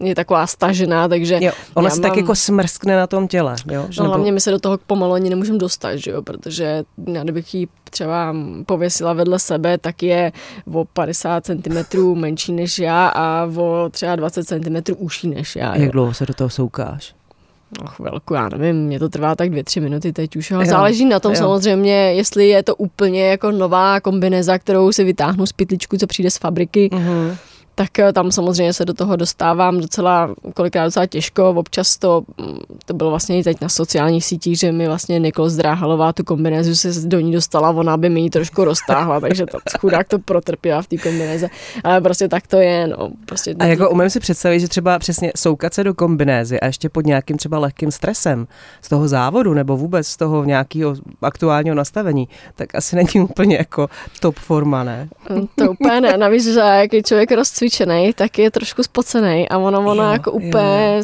[0.00, 1.38] je taková stažená, takže...
[1.40, 2.10] Jo, ona se mám...
[2.10, 3.86] tak jako smrskne na tom těle, jo?
[3.90, 7.22] Že no, hlavně my se do toho pomalu ani nemůžeme dostat, že jo, protože já
[7.22, 10.32] kdybych ji třeba pověsila vedle sebe, tak je
[10.72, 15.76] o 50 cm menší než já a o třeba 20 cm užší než já.
[15.76, 15.92] Jak jo.
[15.92, 17.14] dlouho se do toho soukáš?
[17.80, 20.50] No, chvilku, já nevím, mě to trvá tak dvě, tři minuty teď už.
[20.50, 20.64] Jo.
[20.64, 21.38] Záleží na tom jo.
[21.38, 26.30] samozřejmě, jestli je to úplně jako nová kombineza, kterou si vytáhnu z pytličku, co přijde
[26.30, 26.88] z fabriky.
[26.92, 27.36] Uh-huh
[27.78, 31.50] tak eh, tam samozřejmě se do toho dostávám docela, kolikrát docela těžko.
[31.50, 35.48] Občas to, mm, to bylo vlastně i teď na sociálních sítích, že mi vlastně Nikol
[35.48, 39.58] Zdráhalová tu kombinézu se do ní dostala, ona by mi ji trošku roztáhla, takže to
[39.80, 41.48] chudák to protrpěla v té kombinéze.
[41.84, 42.86] Ale prostě tak to je.
[42.86, 46.66] No, prostě a jako umím si představit, že třeba přesně soukat se do kombinézy a
[46.66, 48.46] ještě pod nějakým třeba lehkým stresem
[48.82, 53.88] z toho závodu nebo vůbec z toho nějakého aktuálního nastavení, tak asi není úplně jako
[54.20, 55.08] top forma, ne?
[55.54, 56.16] To úplně ne.
[56.16, 60.12] Navíc, že jak je člověk rozcvičený, necvičený, tak je trošku spocený a ono, ono Jo,
[60.12, 60.36] jako jo.
[60.36, 61.02] úplně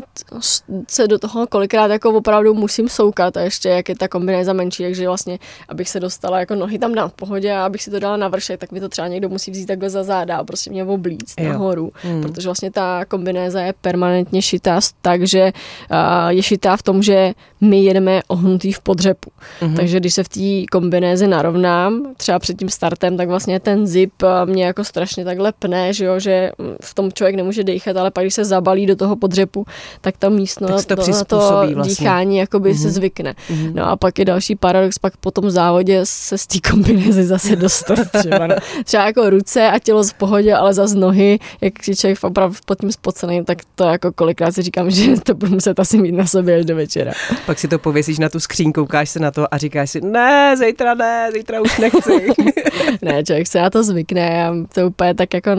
[0.89, 4.83] se do toho kolikrát jako opravdu musím soukat a ještě jak je ta kombinéza menší,
[4.83, 7.99] takže vlastně, abych se dostala jako nohy tam dám v pohodě a abych si to
[7.99, 10.71] dala na vršek, tak mi to třeba někdo musí vzít takhle za záda a prostě
[10.71, 11.49] mě oblíct Jo.
[11.53, 12.23] nahoru, Hmm.
[12.23, 15.53] protože vlastně ta kombinéza je permanentně šitá, takže
[15.91, 17.33] uh, je šitá v tom, že
[17.65, 19.31] my jedeme ohnutý v podřepu.
[19.63, 19.75] Mhm.
[19.77, 24.13] Takže když se v té kombinéze narovnám, třeba před tím startem, tak vlastně ten zip
[24.23, 27.97] eh, mě jako strašně takhle pne, že jo, že mm, v tom člověk nemůže dýchat,
[27.97, 29.65] ale pak když se zabalí do toho podřepu,
[30.01, 31.83] tak ta místnost Tak to to, na to vlastně.
[31.83, 32.91] dýchání jakoby se Mhm.
[32.91, 33.35] zvykne.
[33.51, 33.73] Mhm.
[33.75, 37.57] No a pak je další paradox, pak po tom závodě se z té kombinézy zase
[37.57, 38.47] dostat třeba.
[38.47, 38.55] No.
[38.85, 42.57] Třeba jako ruce a tělo v pohodě, ale za z nohy, jak je člověk opravdu
[42.65, 46.13] pod tím spoceným, tak to jako kolikrát si říkám, že to budu muset asi mít
[46.13, 47.13] na sobě až do večera.
[47.53, 50.57] Pak si to pověsíš na tu skřínku, koukáš se na to a říkáš si, ne,
[50.57, 52.27] zítra ne, zítra už nechci.
[53.03, 55.51] Ne, člověk se na to zvykne a to úplně tak jako,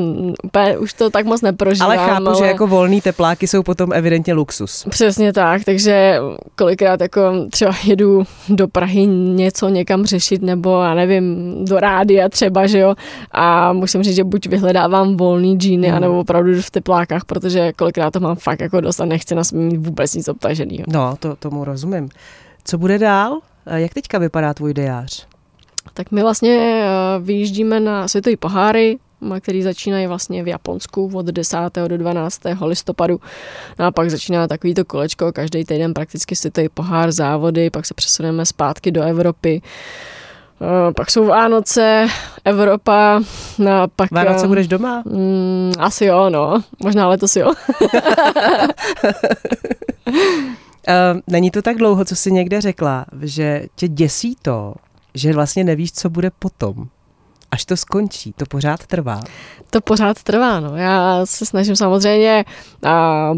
[0.44, 1.92] úplně už to tak moc neprožívám.
[1.92, 4.86] ale chápu, že jako volný tepláky jsou potom evidentně luxus.
[4.90, 6.20] Přesně tak, takže
[6.56, 12.68] kolikrát jako třeba jedu do Prahy něco někam řešit, nebo já nevím, do rádia třeba,
[12.68, 12.96] že jo,
[13.32, 15.98] a musím říct, že buď vyhledávám volný džíny, Hmm.
[15.98, 19.78] anebo opravdu v teplákách, protože kolikrát to mám fakt jako dost a nechci na mít
[19.78, 20.84] vůbec nic obtaženého.
[20.88, 21.83] No, to, tomu rozumím.
[22.64, 23.40] Co bude dál?
[23.66, 25.28] Eh, Jak teďka vypadá tvůj diář?
[25.94, 31.26] Tak my vlastně eh, vyjíždíme na světové poháry, m, který začínají vlastně v Japonsku od
[31.26, 31.58] 10.
[31.88, 32.42] do 12.
[32.66, 33.20] listopadu.
[33.80, 38.46] No a pak začíná takovýto kolečko, každý týden prakticky světový pohár, závody, pak se přesuneme
[38.46, 39.62] zpátky do Evropy.
[40.62, 42.08] Eh, Pak jsou Vánoce,
[42.46, 43.20] Evropa,
[43.60, 44.12] no a pak...
[44.12, 45.04] Vánoce eh, budeš doma?
[45.06, 46.62] Mm, asi jo, no.
[46.84, 47.54] Možná letos jo.
[50.88, 54.76] Uh, není to tak dlouho, co jsi někde řekla, že tě děsí to,
[55.14, 56.88] že vlastně nevíš, co bude potom.
[57.52, 59.20] Až to skončí, to pořád trvá.
[59.70, 60.76] To pořád trvá, no.
[60.76, 62.46] Já se snažím samozřejmě
[62.84, 63.32] a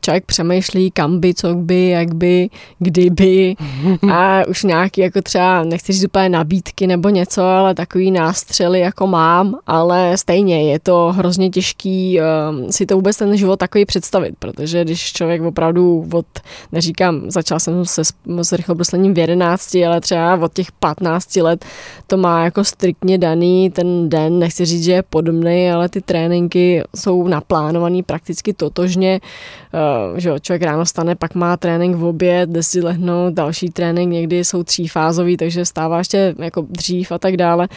[0.00, 3.54] člověk přemýšlí, kam by, co by, jak by, kdyby.
[4.12, 9.06] A už nějaký jako třeba, nechci říct úplně nabídky nebo něco, ale takový nástřely jako
[9.06, 14.34] mám, ale stejně je to hrozně těžký um, si to vůbec ten život takový představit,
[14.38, 16.26] protože když člověk opravdu od,
[16.72, 21.64] neříkám, začal jsem se s, s rychlobrslením v 11, ale třeba od těch 15 let
[22.06, 26.82] to má jako striktně daný ten den, nechci říct, že je podobný, ale ty tréninky
[26.96, 29.80] jsou naplánovaný prakticky totožně, uh,
[30.16, 34.12] že jo, člověk ráno stane, pak má trénink v oběd, jde si lehnout, další trénink,
[34.12, 37.68] někdy jsou třífázový, takže stává ještě jako dřív a tak dále.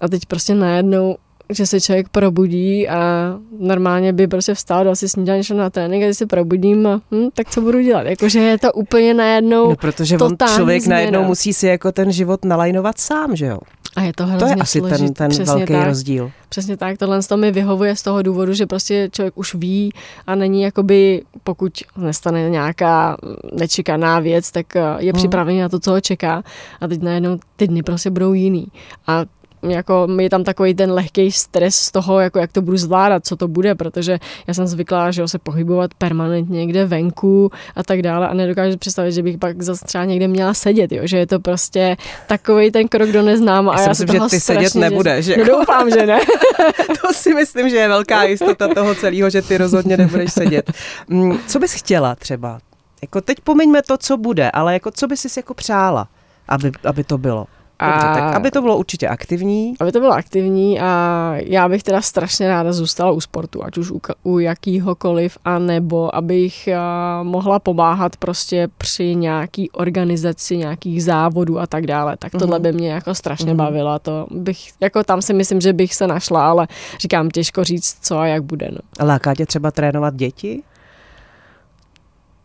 [0.00, 1.16] A teď prostě najednou
[1.52, 2.98] že se člověk probudí a
[3.58, 7.00] normálně by prostě vstal, dal si snídaní, šel na trénink a když se probudím, a,
[7.12, 8.06] hm, tak co budu dělat?
[8.06, 10.96] Jakože je to úplně najednou No, protože on člověk změna.
[10.96, 13.58] najednou musí si jako ten život nalajnovat sám, že jo?
[13.96, 15.14] a je to To hrozně je asi ten, složitý.
[15.14, 15.86] ten Přesně velký tak.
[15.86, 16.30] rozdíl.
[16.48, 19.92] Přesně tak, tohle to mi vyhovuje z toho důvodu, že prostě člověk už ví
[20.26, 23.16] a není jakoby, pokud nestane nějaká
[23.52, 25.18] nečekaná věc, tak eh, je Hmm.
[25.18, 26.42] připravený na to, co ho čeká
[26.80, 28.66] a teď najednou ty dny prostě budou jiný.
[29.06, 29.24] A
[29.68, 33.36] jako je tam takový ten lehký stres z toho, jako jak to budu zvládat, co
[33.36, 38.02] to bude, protože já jsem zvyklá, že jo, se pohybovat permanentně někde venku a tak
[38.02, 41.26] dále a nedokážu představit, že bych pak zase třeba někde měla sedět, jo, že je
[41.26, 41.96] to prostě
[42.26, 45.26] takový ten krok do neznáma a Já si já, myslím, že ty sedět strašně nebudeš,
[45.26, 45.40] děsím.
[45.40, 45.52] jako.
[45.52, 46.18] No, doufám, že ne.
[47.02, 50.72] To si myslím, že je velká jistota toho celého, že ty rozhodně nebudeš sedět.
[51.08, 52.58] Mm, Co bys chtěla třeba?
[53.02, 56.08] Jako teď pomeňme to, co bude, ale jako co bys si jako přála,
[56.48, 57.46] aby, aby to bylo?
[57.82, 59.74] Dobře, A- tak aby to bylo určitě aktivní.
[59.80, 63.90] aby to bylo aktivní a já bych teda strašně ráda zůstala u sportu, ať už
[63.90, 71.58] u, u jakýhokoliv, a nebo abych a, mohla pomáhat prostě při nějaký organizaci nějakých závodů
[71.60, 72.16] a tak dále.
[72.16, 72.62] Tak tohle Mhm.
[72.62, 73.56] by mě jako strašně Mhm.
[73.56, 73.98] bavilo.
[73.98, 76.66] To bych, jako tam si myslím, že bych se našla, ale
[77.00, 78.68] říkám těžko říct, co a jak bude.
[78.72, 79.06] No.
[79.06, 80.62] Láká tě třeba trénovat děti?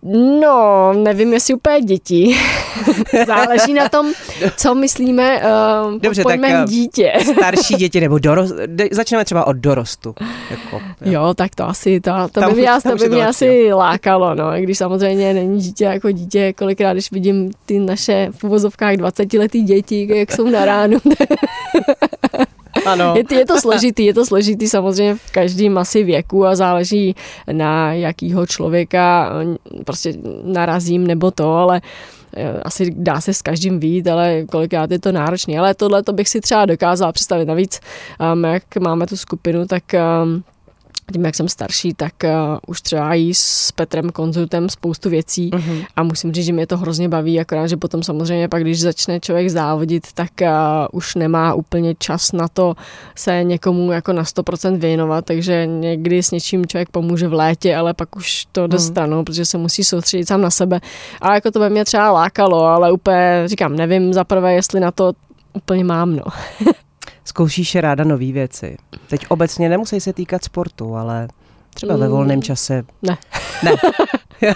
[0.04, 2.36] No, nevím, jestli úplně děti.
[3.28, 4.12] Záleží na tom,
[4.58, 7.14] co myslíme uh, Dobře, tak, pojmem eh, dítě.
[7.34, 8.56] Starší děti nebo dorost...
[8.92, 10.16] Začneme třeba od dorostu.
[10.50, 13.16] Jako, Jo, tak to asi, to, to Tam by mě, to už je by to
[13.16, 18.28] mě asi lákalo, no, když samozřejmě není dítě jako dítě, kolikrát, když vidím ty naše
[18.32, 20.98] v uvozovkách 20 letý děti, jak jsou na ránu,
[22.86, 23.13] ano.
[23.18, 27.15] je, je to složitý, je to složitý samozřejmě v každém asi věku a záleží
[27.52, 29.32] na jakýho člověka
[29.86, 30.13] prostě
[30.44, 31.82] narazím nebo to, ale
[32.36, 35.60] eh, asi dá se s každým vít, ale kolikrát je to náročný.
[35.60, 37.46] Ale tohle to bych si třeba dokázala představit.
[37.46, 37.80] Navíc,
[38.34, 40.44] um, jak máme tu skupinu, tak um,
[41.12, 42.30] tím, jak jsem starší, tak uh,
[42.67, 45.86] už třeba jí s Petrem konzultem spoustu věcí uh-huh.
[45.95, 49.19] a musím říct, že mě to hrozně baví, akorát, že potom samozřejmě pak, když začne
[49.19, 50.48] člověk závodit, tak uh,
[50.91, 52.76] už nemá úplně čas na to
[53.15, 57.93] se někomu jako na 100% věnovat, takže někdy s něčím člověk pomůže v létě, ale
[57.93, 58.88] pak už to jde uh-huh.
[58.88, 60.80] stranou, protože se musí soustředit sám na sebe.
[61.22, 65.13] A jako to by mě třeba lákalo, ale úplně říkám, nevím zaprvé, jestli na to
[65.54, 66.24] úplně mám, no.
[67.30, 68.78] Zkoušíš ráda nové věci.
[69.08, 71.28] Teď obecně nemusí se týkat sportu, ale
[71.74, 72.42] třeba ve volném mm.
[72.42, 72.84] čase.
[73.02, 73.18] Ne.
[73.63, 73.72] Ne.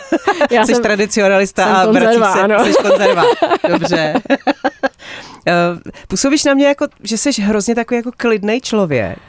[0.51, 2.65] Já jsi jsem, tradicionalista jsem a konzerva, se, ano.
[2.65, 3.23] jsi konzerva.
[3.69, 4.13] Dobře.
[5.47, 5.53] Eh,
[6.07, 9.19] působíš na mě jako, že jsi hrozně takový jako klidný člověk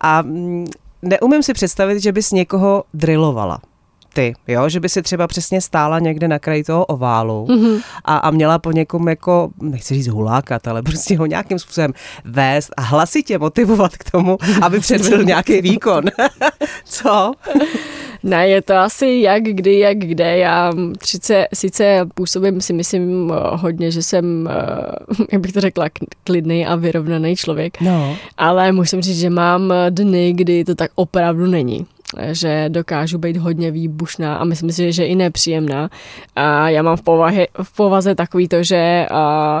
[0.00, 0.66] a mm,
[1.02, 3.60] neumím si představit, že bys někoho drillovala
[4.12, 7.82] ty, jo, že by si třeba přesně stála někde na kraji toho oválu mm-hmm.
[8.04, 11.92] a, a měla po někom jako, nechci říct hulákat, ale prostě ho nějakým způsobem
[12.24, 16.04] vést a hlasitě motivovat k tomu, aby předvedl nějaký výkon.
[16.84, 17.32] Co?
[18.22, 20.38] Ne, je to asi jak kdy, jak kde.
[20.38, 25.86] Já třice, sice působím si myslím hodně, že jsem, eh, jak bych to řekla,
[26.24, 28.16] klidný a vyrovnaný člověk, no.
[28.36, 31.86] ale musím říct, že mám dny, kdy to tak opravdu není
[32.32, 35.90] že dokážu být hodně výbušná a myslím si, že i nepříjemná.
[36.36, 39.06] A já mám v, povahe, v povaze takový to, že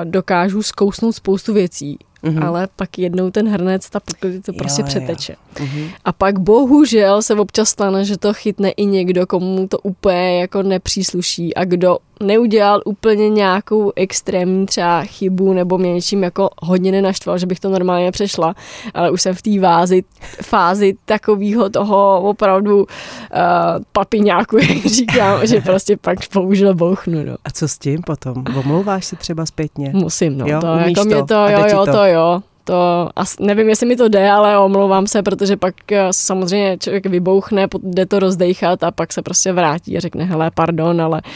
[0.04, 2.46] dokážu zkousnout spoustu věcí, mm-hmm.
[2.46, 4.00] ale pak jednou ten hrnec, ta
[4.44, 5.32] to prostě jo, přeteče.
[5.32, 5.66] Jo.
[5.66, 5.90] Mm-hmm.
[6.04, 10.62] A pak bohužel se občas stane, že to chytne i někdo, komu to úplně jako
[10.62, 17.38] nepřísluší a kdo neudělal úplně nějakou extrémní třeba chybu nebo mě něčím jako hodně nenaštval,
[17.38, 18.54] že bych to normálně přešla,
[18.94, 20.04] ale už jsem v té vázi,
[20.42, 22.86] fázi takového toho opravdu uh,
[23.92, 27.24] papiňáku, jak říkám, že prostě pak bohužel bouchnu.
[27.24, 27.36] No.
[27.44, 28.44] A co s tím potom?
[28.58, 29.90] Omlouváš se třeba zpětně?
[29.94, 30.46] Musím, no.
[30.48, 31.04] Jo, to, jako to?
[31.04, 32.42] mě to, jo, jo, to, to jo.
[32.64, 37.06] To, as, nevím, jestli mi to jde, ale omlouvám se, protože pak eh, samozřejmě člověk
[37.06, 41.30] vybouchne, jde to rozdejchat a pak se prostě vrátí a řekne, hele, pardon, ale uh,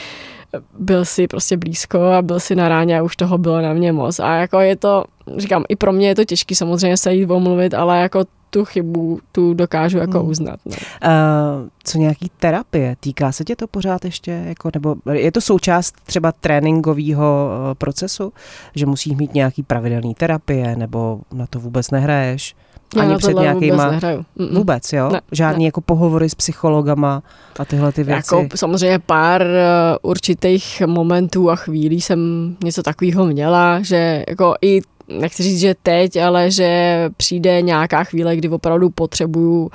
[0.78, 3.92] byl si prostě blízko a byl si na ráně a už toho bylo na mě
[3.92, 4.18] moc.
[4.18, 5.05] A jako je to,
[5.36, 9.20] říkám, i pro mě je to těžké samozřejmě se jít omluvit, ale jako tu chybu
[9.32, 10.28] tu dokážu jako hmm.
[10.28, 10.61] uznat.
[10.64, 10.72] No.
[10.72, 12.97] Uh, co nějaký terapie?
[13.01, 14.30] Týká se tě to pořád ještě?
[14.30, 18.32] Jako, nebo je to součást třeba tréninkového eh, procesu,
[18.74, 22.55] že musíš mít nějaký pravidelný terapie, nebo na to vůbec nehraješ?
[22.97, 23.76] Já Ani před nějakýma...
[23.76, 24.24] Vůbec nehraju.
[24.39, 24.57] Mm-mm.
[24.57, 25.09] Vůbec, jo?
[25.12, 25.68] Ne, Žádný ne.
[25.68, 27.22] jako pohovory s psychologama
[27.59, 28.34] a tyhle ty věci?
[28.34, 32.20] Jako samozřejmě pár uh, určitých momentů a chvílí jsem
[32.64, 38.37] něco takového měla, že jako i nechci říct, že teď, ale že přijde nějaká chvíle,
[38.37, 39.70] kdy opravdu potřebuju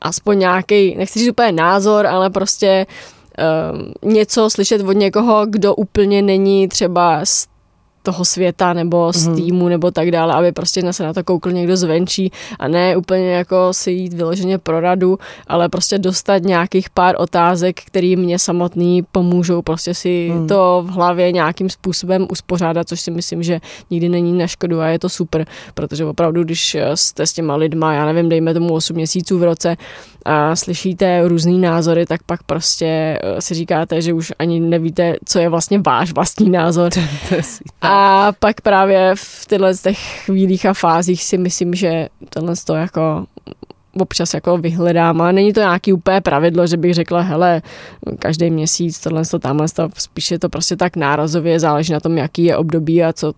[0.00, 2.86] aspoň nějaký, nechci říct úplně názor, ale prostě
[4.02, 7.46] uh, něco slyšet od někoho, kdo úplně není třeba z
[8.06, 9.36] toho světa nebo z mm.
[9.36, 13.30] týmu nebo tak dále, aby prostě se na to koukl někdo zvenčí a ne úplně
[13.30, 19.02] jako si jít vyloženě pro radu, ale prostě dostat nějakých pár otázek, které mě samotný
[19.12, 20.46] pomůžou prostě si mm.
[20.46, 24.86] to v hlavě nějakým způsobem uspořádat, což si myslím, že nikdy není na škodu a
[24.86, 28.96] je to super, protože opravdu, když jste s těma lidma, já nevím, dejme tomu 8
[28.96, 29.76] měsíců v roce,
[30.26, 35.38] a slyšíte různý názory, tak pak prostě eh, si říkáte, že už ani nevíte, co
[35.38, 36.90] je vlastně váš vlastní názor.
[37.82, 43.26] a pak právě v tyhle těch chvílích a fázích si myslím, že tohle to jako
[44.00, 47.62] občas jako vyhledám, ale není to nějaký úplně pravidlo, že bych řekla, hele,
[48.18, 52.18] každý měsíc tohle, to, tamhle, to, spíš je to prostě tak nárazově, záleží na tom,
[52.18, 53.32] jaký je období a co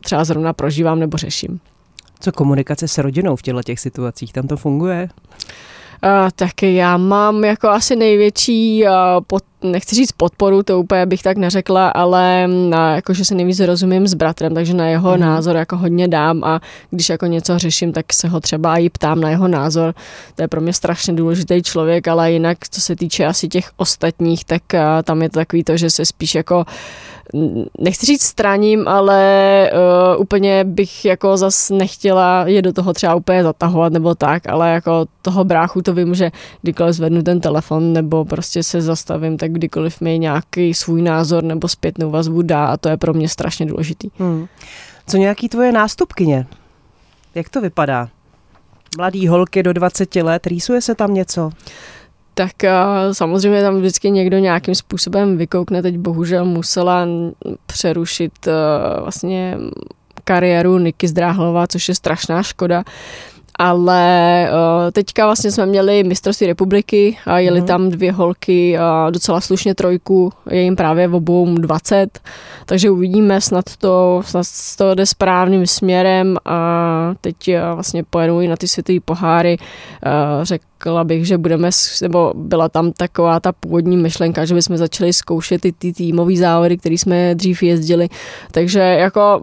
[0.00, 1.60] třeba zrovna prožívám nebo řeším.
[2.20, 5.08] Co komunikace s rodinou v těchto těch situacích, tam to funguje?
[6.04, 8.90] Uh, tak já mám jako asi největší, uh,
[9.26, 13.60] pod, nechci říct podporu, to úplně bych tak neřekla, ale uh, jako, že se nejvíc
[13.60, 15.20] rozumím s bratrem, takže na jeho mm.
[15.20, 19.20] názor jako hodně dám a když jako něco řeším, tak se ho třeba i ptám
[19.20, 19.94] na jeho názor.
[20.34, 24.44] To je pro mě strašně důležitý člověk, ale jinak, co se týče asi těch ostatních,
[24.44, 26.64] tak uh, tam je to takový to, že se spíš jako
[27.78, 29.70] nechci říct straním, ale
[30.14, 34.72] uh, úplně bych jako zas nechtěla je do toho třeba úplně zatahovat nebo tak, ale
[34.72, 36.30] jako toho bráchu to vím, že
[36.62, 41.68] kdykoliv zvednu ten telefon nebo prostě se zastavím, tak kdykoliv mi nějaký svůj názor nebo
[41.68, 44.08] zpětnou vazbu dá a to je pro mě strašně důležitý.
[44.18, 44.46] Hmm.
[45.06, 46.46] Co nějaký tvoje nástupkyně?
[47.34, 48.08] Jak to vypadá?
[48.96, 51.50] Mladý holky do 20 let, rýsuje se tam něco?
[52.34, 52.52] tak
[53.12, 55.82] samozřejmě tam vždycky někdo nějakým způsobem vykoukne.
[55.82, 57.06] Teď bohužel musela
[57.66, 58.48] přerušit
[59.00, 59.56] vlastně
[60.24, 62.84] kariéru Niky Zdráhlová, což je strašná škoda.
[63.62, 67.66] Ale uh, teďka vlastně jsme měli mistrovství republiky a jeli mm-hmm.
[67.66, 72.20] tam dvě holky a docela slušně trojku, je jim právě v obou 20,
[72.66, 74.46] takže uvidíme, snad to, snad
[74.78, 76.60] to jde správným směrem a
[77.20, 79.56] teď uh, vlastně pojedou i na ty světové poháry.
[79.58, 80.44] Uh,
[80.80, 81.70] řek, řekla bych, že budeme,
[82.02, 86.76] nebo byla tam taková ta původní myšlenka, že bychom začali zkoušet ty, ty týmové závody,
[86.76, 88.08] které jsme dřív jezdili.
[88.50, 89.40] Takže jako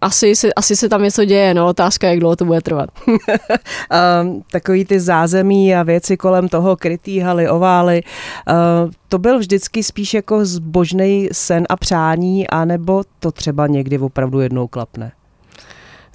[0.00, 2.90] asi, se, asi se tam něco děje, no otázka, jak dlouho to bude trvat.
[3.06, 9.82] um, takový ty zázemí a věci kolem toho, krytý haly, ovály, uh, to byl vždycky
[9.82, 15.12] spíš jako zbožný sen a přání, anebo to třeba někdy opravdu jednou klapne?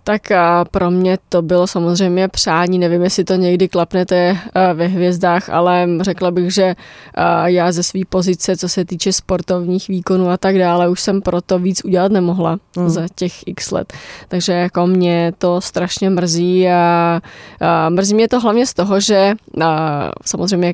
[0.03, 4.37] Tak a pro mě to bylo samozřejmě přání, nevím, jestli to někdy klapnete
[4.73, 6.75] ve hvězdách, ale řekla bych, že
[7.45, 11.59] já ze své pozice, co se týče sportovních výkonů a tak dále, už jsem proto
[11.59, 12.89] víc udělat nemohla mm.
[12.89, 13.93] za těch x let.
[14.27, 17.21] Takže jako mě to strašně mrzí a,
[17.61, 20.73] a mrzí mě to hlavně z toho, že a, samozřejmě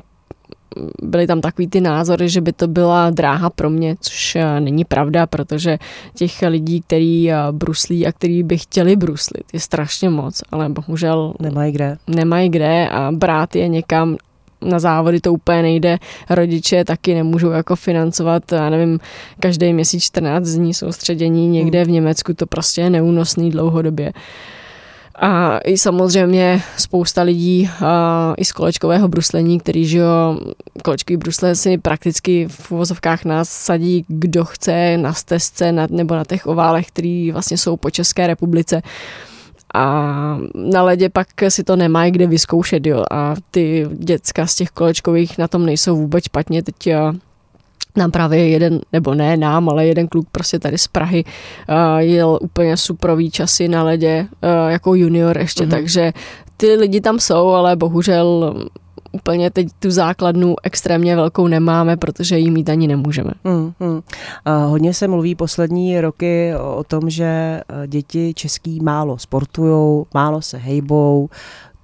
[1.02, 4.84] byly tam takový ty názory, že by to byla dráha pro mě, což eh, není
[4.84, 5.78] pravda, protože
[6.14, 11.34] těch lidí, který eh, bruslí a který by chtěli bruslit, je strašně moc, ale bohužel
[11.40, 11.96] nemají kde.
[12.06, 14.16] Nemají kde a brát je někam
[14.62, 15.98] na závody to úplně nejde.
[16.30, 19.00] Rodiče taky nemůžou jako financovat, já nevím,
[19.40, 24.06] každý měsíc 14 dní soustředění někde v Německu, to prostě je neúnosný dlouhodobě.
[24.06, 24.20] Uh,
[25.18, 30.38] a i samozřejmě spousta lidí a, i z kolečkového bruslení, který, že jo,
[30.84, 36.24] kolečkový brusle si prakticky v uvozovkách nás sadí, kdo chce na stezce na, nebo na
[36.24, 38.82] těch oválech, který vlastně jsou po České republice
[39.74, 43.04] a na ledě pak si to nemají kde vyzkoušet, jo.
[43.10, 46.62] A ty děcka z těch kolečkových na tom nejsou vůbec špatně.
[46.62, 46.88] Teď
[47.96, 52.38] nám právě jeden, nebo ne nám, ale jeden kluk prostě tady z Prahy uh, jel
[52.42, 55.70] úplně suprový časy na ledě uh, jako junior ještě, mm-hmm.
[55.70, 56.12] takže
[56.56, 58.54] ty lidi tam jsou, ale bohužel
[59.12, 63.30] úplně teď tu základnu extrémně velkou nemáme, protože jí mít ani nemůžeme.
[63.44, 64.00] Hmm, hmm.
[64.44, 70.58] A hodně se mluví poslední roky o tom, že děti český málo sportujou, málo se
[70.58, 71.28] hejbou,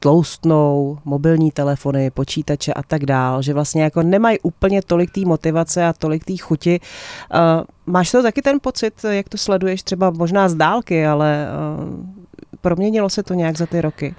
[0.02, 5.86] tloustnou, mobilní telefony, počítače a tak dál, že vlastně jako nemají úplně tolik té motivace
[5.86, 6.80] a tolik té chuti.
[7.34, 7.38] Uh,
[7.86, 11.46] máš to taky ten pocit, jak to sleduješ třeba možná z dálky, ale
[11.78, 12.06] uh,
[12.60, 14.14] proměnilo se to nějak za ty roky?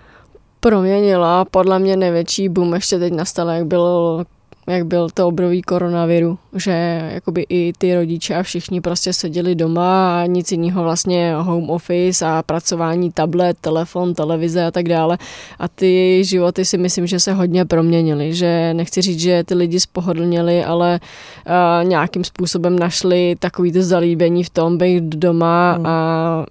[0.60, 4.26] Proměnila, podle mě největší boom ještě teď nastal, jak byl
[4.68, 10.22] jak byl to období koronaviru, že jakoby i ty rodiče a všichni prostě seděli doma
[10.22, 15.18] a nic jiného vlastně home office a pracování tablet, telefon, televize a tak dále.
[15.60, 19.80] A ty životy si myslím, že se hodně proměnily, že nechci říct, že ty lidi
[19.80, 25.86] spohodlněli, ale uh, nějakým způsobem našli takový to zalíbení v tom být doma hmm.
[25.86, 26.46] a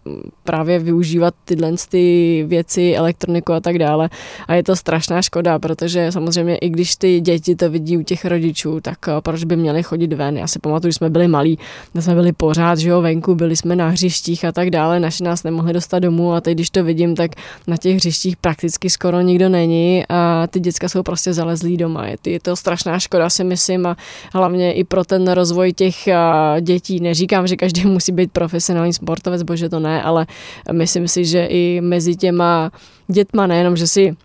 [0.45, 4.11] právě využívat tyhle ty věci, elektroniku a tak dále.
[4.49, 8.25] A je to strašná škoda, protože samozřejmě i když ty děti to vidí u těch
[8.25, 10.39] rodičů, tak eh, proč by měli chodit ven?
[10.39, 11.59] Já si pamatuju, že jsme byli malí,
[12.01, 15.43] jsme byli pořád, že jo, venku, byli jsme na hřištích a tak dále, naši nás
[15.43, 17.31] nemohli dostat domů a teď, když to vidím, tak
[17.67, 22.07] na těch hřištích prakticky skoro nikdo není a ty děcka jsou prostě zalezlí doma.
[22.07, 23.97] Je to, je to strašná škoda, si myslím, a
[24.35, 26.17] hlavně i pro ten rozvoj těch eh,
[26.61, 27.01] dětí.
[27.01, 30.27] Neříkám, že každý musí být profesionální sportovec, bože to ne, ale
[30.73, 32.71] myslím si, že i mezi těma
[33.09, 34.17] dětma nejenom, že si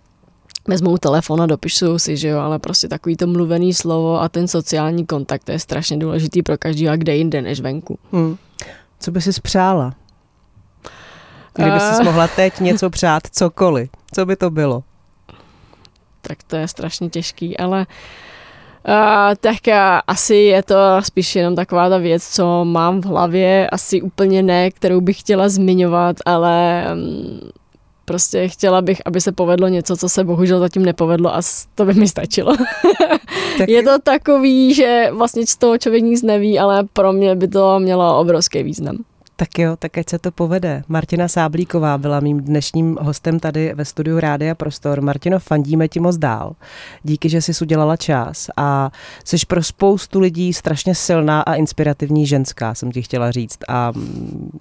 [0.67, 4.47] vezmou telefon a dopíšou si, že jo, ale prostě takový to mluvený slovo a ten
[4.47, 7.99] sociální kontakt, to je strašně důležitý pro každý a kde jinde než venku.
[8.11, 8.37] Hmm.
[8.99, 9.93] Co by si spřála?
[11.53, 14.83] Kdyby si mohla teď něco přát, cokoliv, co by to bylo?
[16.21, 17.85] Tak to je strašně těžký, ale
[18.87, 19.73] Uh, tak uh,
[20.07, 24.71] asi je to spíš jenom taková ta věc, co mám v hlavě, asi úplně ne,
[24.71, 27.39] kterou bych chtěla zmiňovat, ale um,
[28.07, 31.41] Prostě chtěla bych, aby se povedlo něco, co se bohužel zatím nepovedlo a
[31.75, 32.55] to by mi stačilo.
[33.57, 33.69] Tak...
[33.69, 37.79] Je to takový, že vlastně z toho člověk nic neví, ale pro mě by to
[37.79, 38.97] mělo obrovský význam.
[39.39, 40.83] Tak jo, tak ať se to povede.
[40.87, 45.01] Martina Sáblíková byla mým dnešním hostem tady ve studiu Rádia Prostor.
[45.01, 46.55] Martino, fandíme ti moc dál.
[47.03, 48.91] Díky, že jsi udělala čas a
[49.25, 53.59] jsi pro spoustu lidí strašně silná a inspirativní ženská, jsem ti chtěla říct.
[53.67, 53.93] A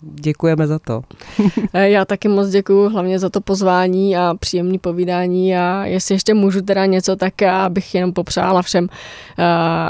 [0.02, 1.02] děkujeme za to.
[1.72, 6.62] Já taky moc děkuji hlavně za to pozvání a příjemný povídání a jestli ještě můžu
[6.62, 8.88] teda něco, tak já bych jenom popřála všem,
[9.38, 9.44] eh,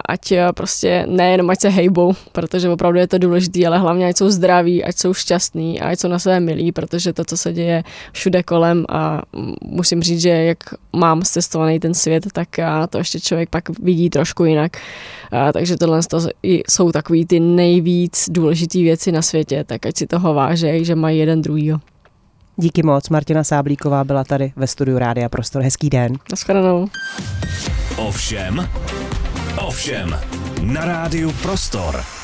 [0.08, 4.30] ať prostě nejenom ať se hejbou, protože opravdu je to důležité, ale hlavně ať jsou
[4.30, 7.82] zdraví, ať jsou šťastní a ať jsou na sebe milí, protože to, co se děje
[8.12, 9.22] všude kolem a
[9.64, 10.58] musím říct, že jak
[10.92, 14.76] mám cestovaný ten svět, tak a to ještě člověk pak vidí trošku jinak.
[15.30, 16.00] A, takže tohle
[16.42, 21.18] jsou takový ty nejvíc důležité věci na světě, tak ať si toho vážej, že mají
[21.18, 21.80] jeden druhýho.
[22.56, 23.08] Díky moc.
[23.08, 25.62] Martina Sáblíková byla tady ve studiu Rádia Prostor.
[25.62, 26.12] Hezký den.
[26.30, 26.88] Naschledanou.
[27.96, 28.68] Ovšem,
[29.66, 30.18] ovšem,
[30.62, 32.15] na rádiu Prostor.